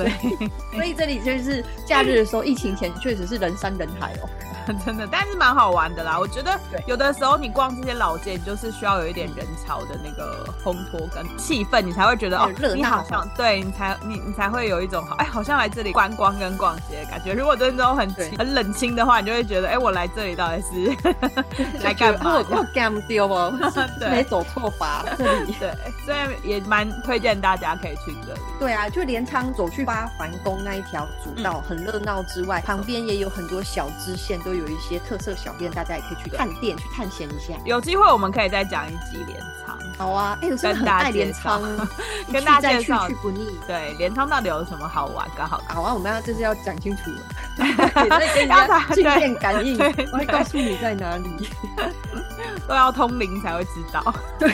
[0.73, 4.29] 所以这里就是假日的时候，疫情前确实是人山人海哦。
[4.85, 6.17] 真的，但是蛮好玩的啦。
[6.19, 17.33] 我觉得有的时候你逛这些老街，你就是需要有一点人潮的那个烘托跟气氛，你才会觉得哦，你好像对你才你你才会有一种哎，好像来这里观光跟逛街的感觉。
[17.33, 20.95] 如果真的很很冷清的话，你就会觉得哎，我来这里到底是
[21.83, 22.35] 来干嘛？
[22.35, 23.53] 我我 game 丢哦，
[24.09, 25.05] 没走错吧？
[25.17, 25.71] 这里对，
[26.05, 28.39] 所以也蛮推荐大家可以去这里。
[28.59, 37.53] 对啊，就镰仓走去八环宫那一条主道很热闹之外，旁边也有很多小支线，都有一些特色小店，大家也可以去探店去探险一下。
[37.65, 39.77] 有机会我们可以再讲一集镰仓。
[39.97, 41.61] 好啊，哎，我真的很爱镰仓，
[42.31, 43.57] 跟大家介绍去不腻。
[43.65, 45.27] 对，镰仓到底有什么好玩？
[45.37, 47.11] 刚好好啊，我们要就是要讲清楚，
[47.57, 49.77] 在跟人家进店感应，
[50.11, 51.49] 我会告诉你在哪里。
[52.67, 54.01] 都要通灵才会知道。
[54.39, 54.49] 对，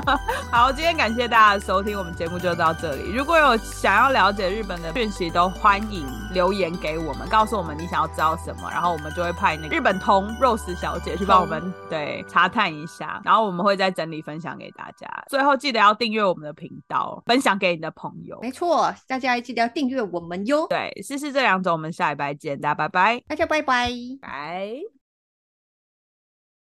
[0.50, 3.12] 好，今天感谢大家的收听，我们节目就到这里。
[3.12, 15.06] 如果有想要了解日本的讯息，都欢迎留言给我们，告诉我们你想要知道什么，然后我们就会派那个日本通 Rose 小姐去帮我们对查探一下，然后我们会再整理分享给大家。
[15.28, 18.38] 最后记得要订阅我们的频道，分享给你的朋友。
[18.42, 20.66] 没错，大家记得要订阅我们哟。
[20.68, 24.97] 对，试试这两种，我们下礼拜见，大家拜拜，大家拜拜，拜。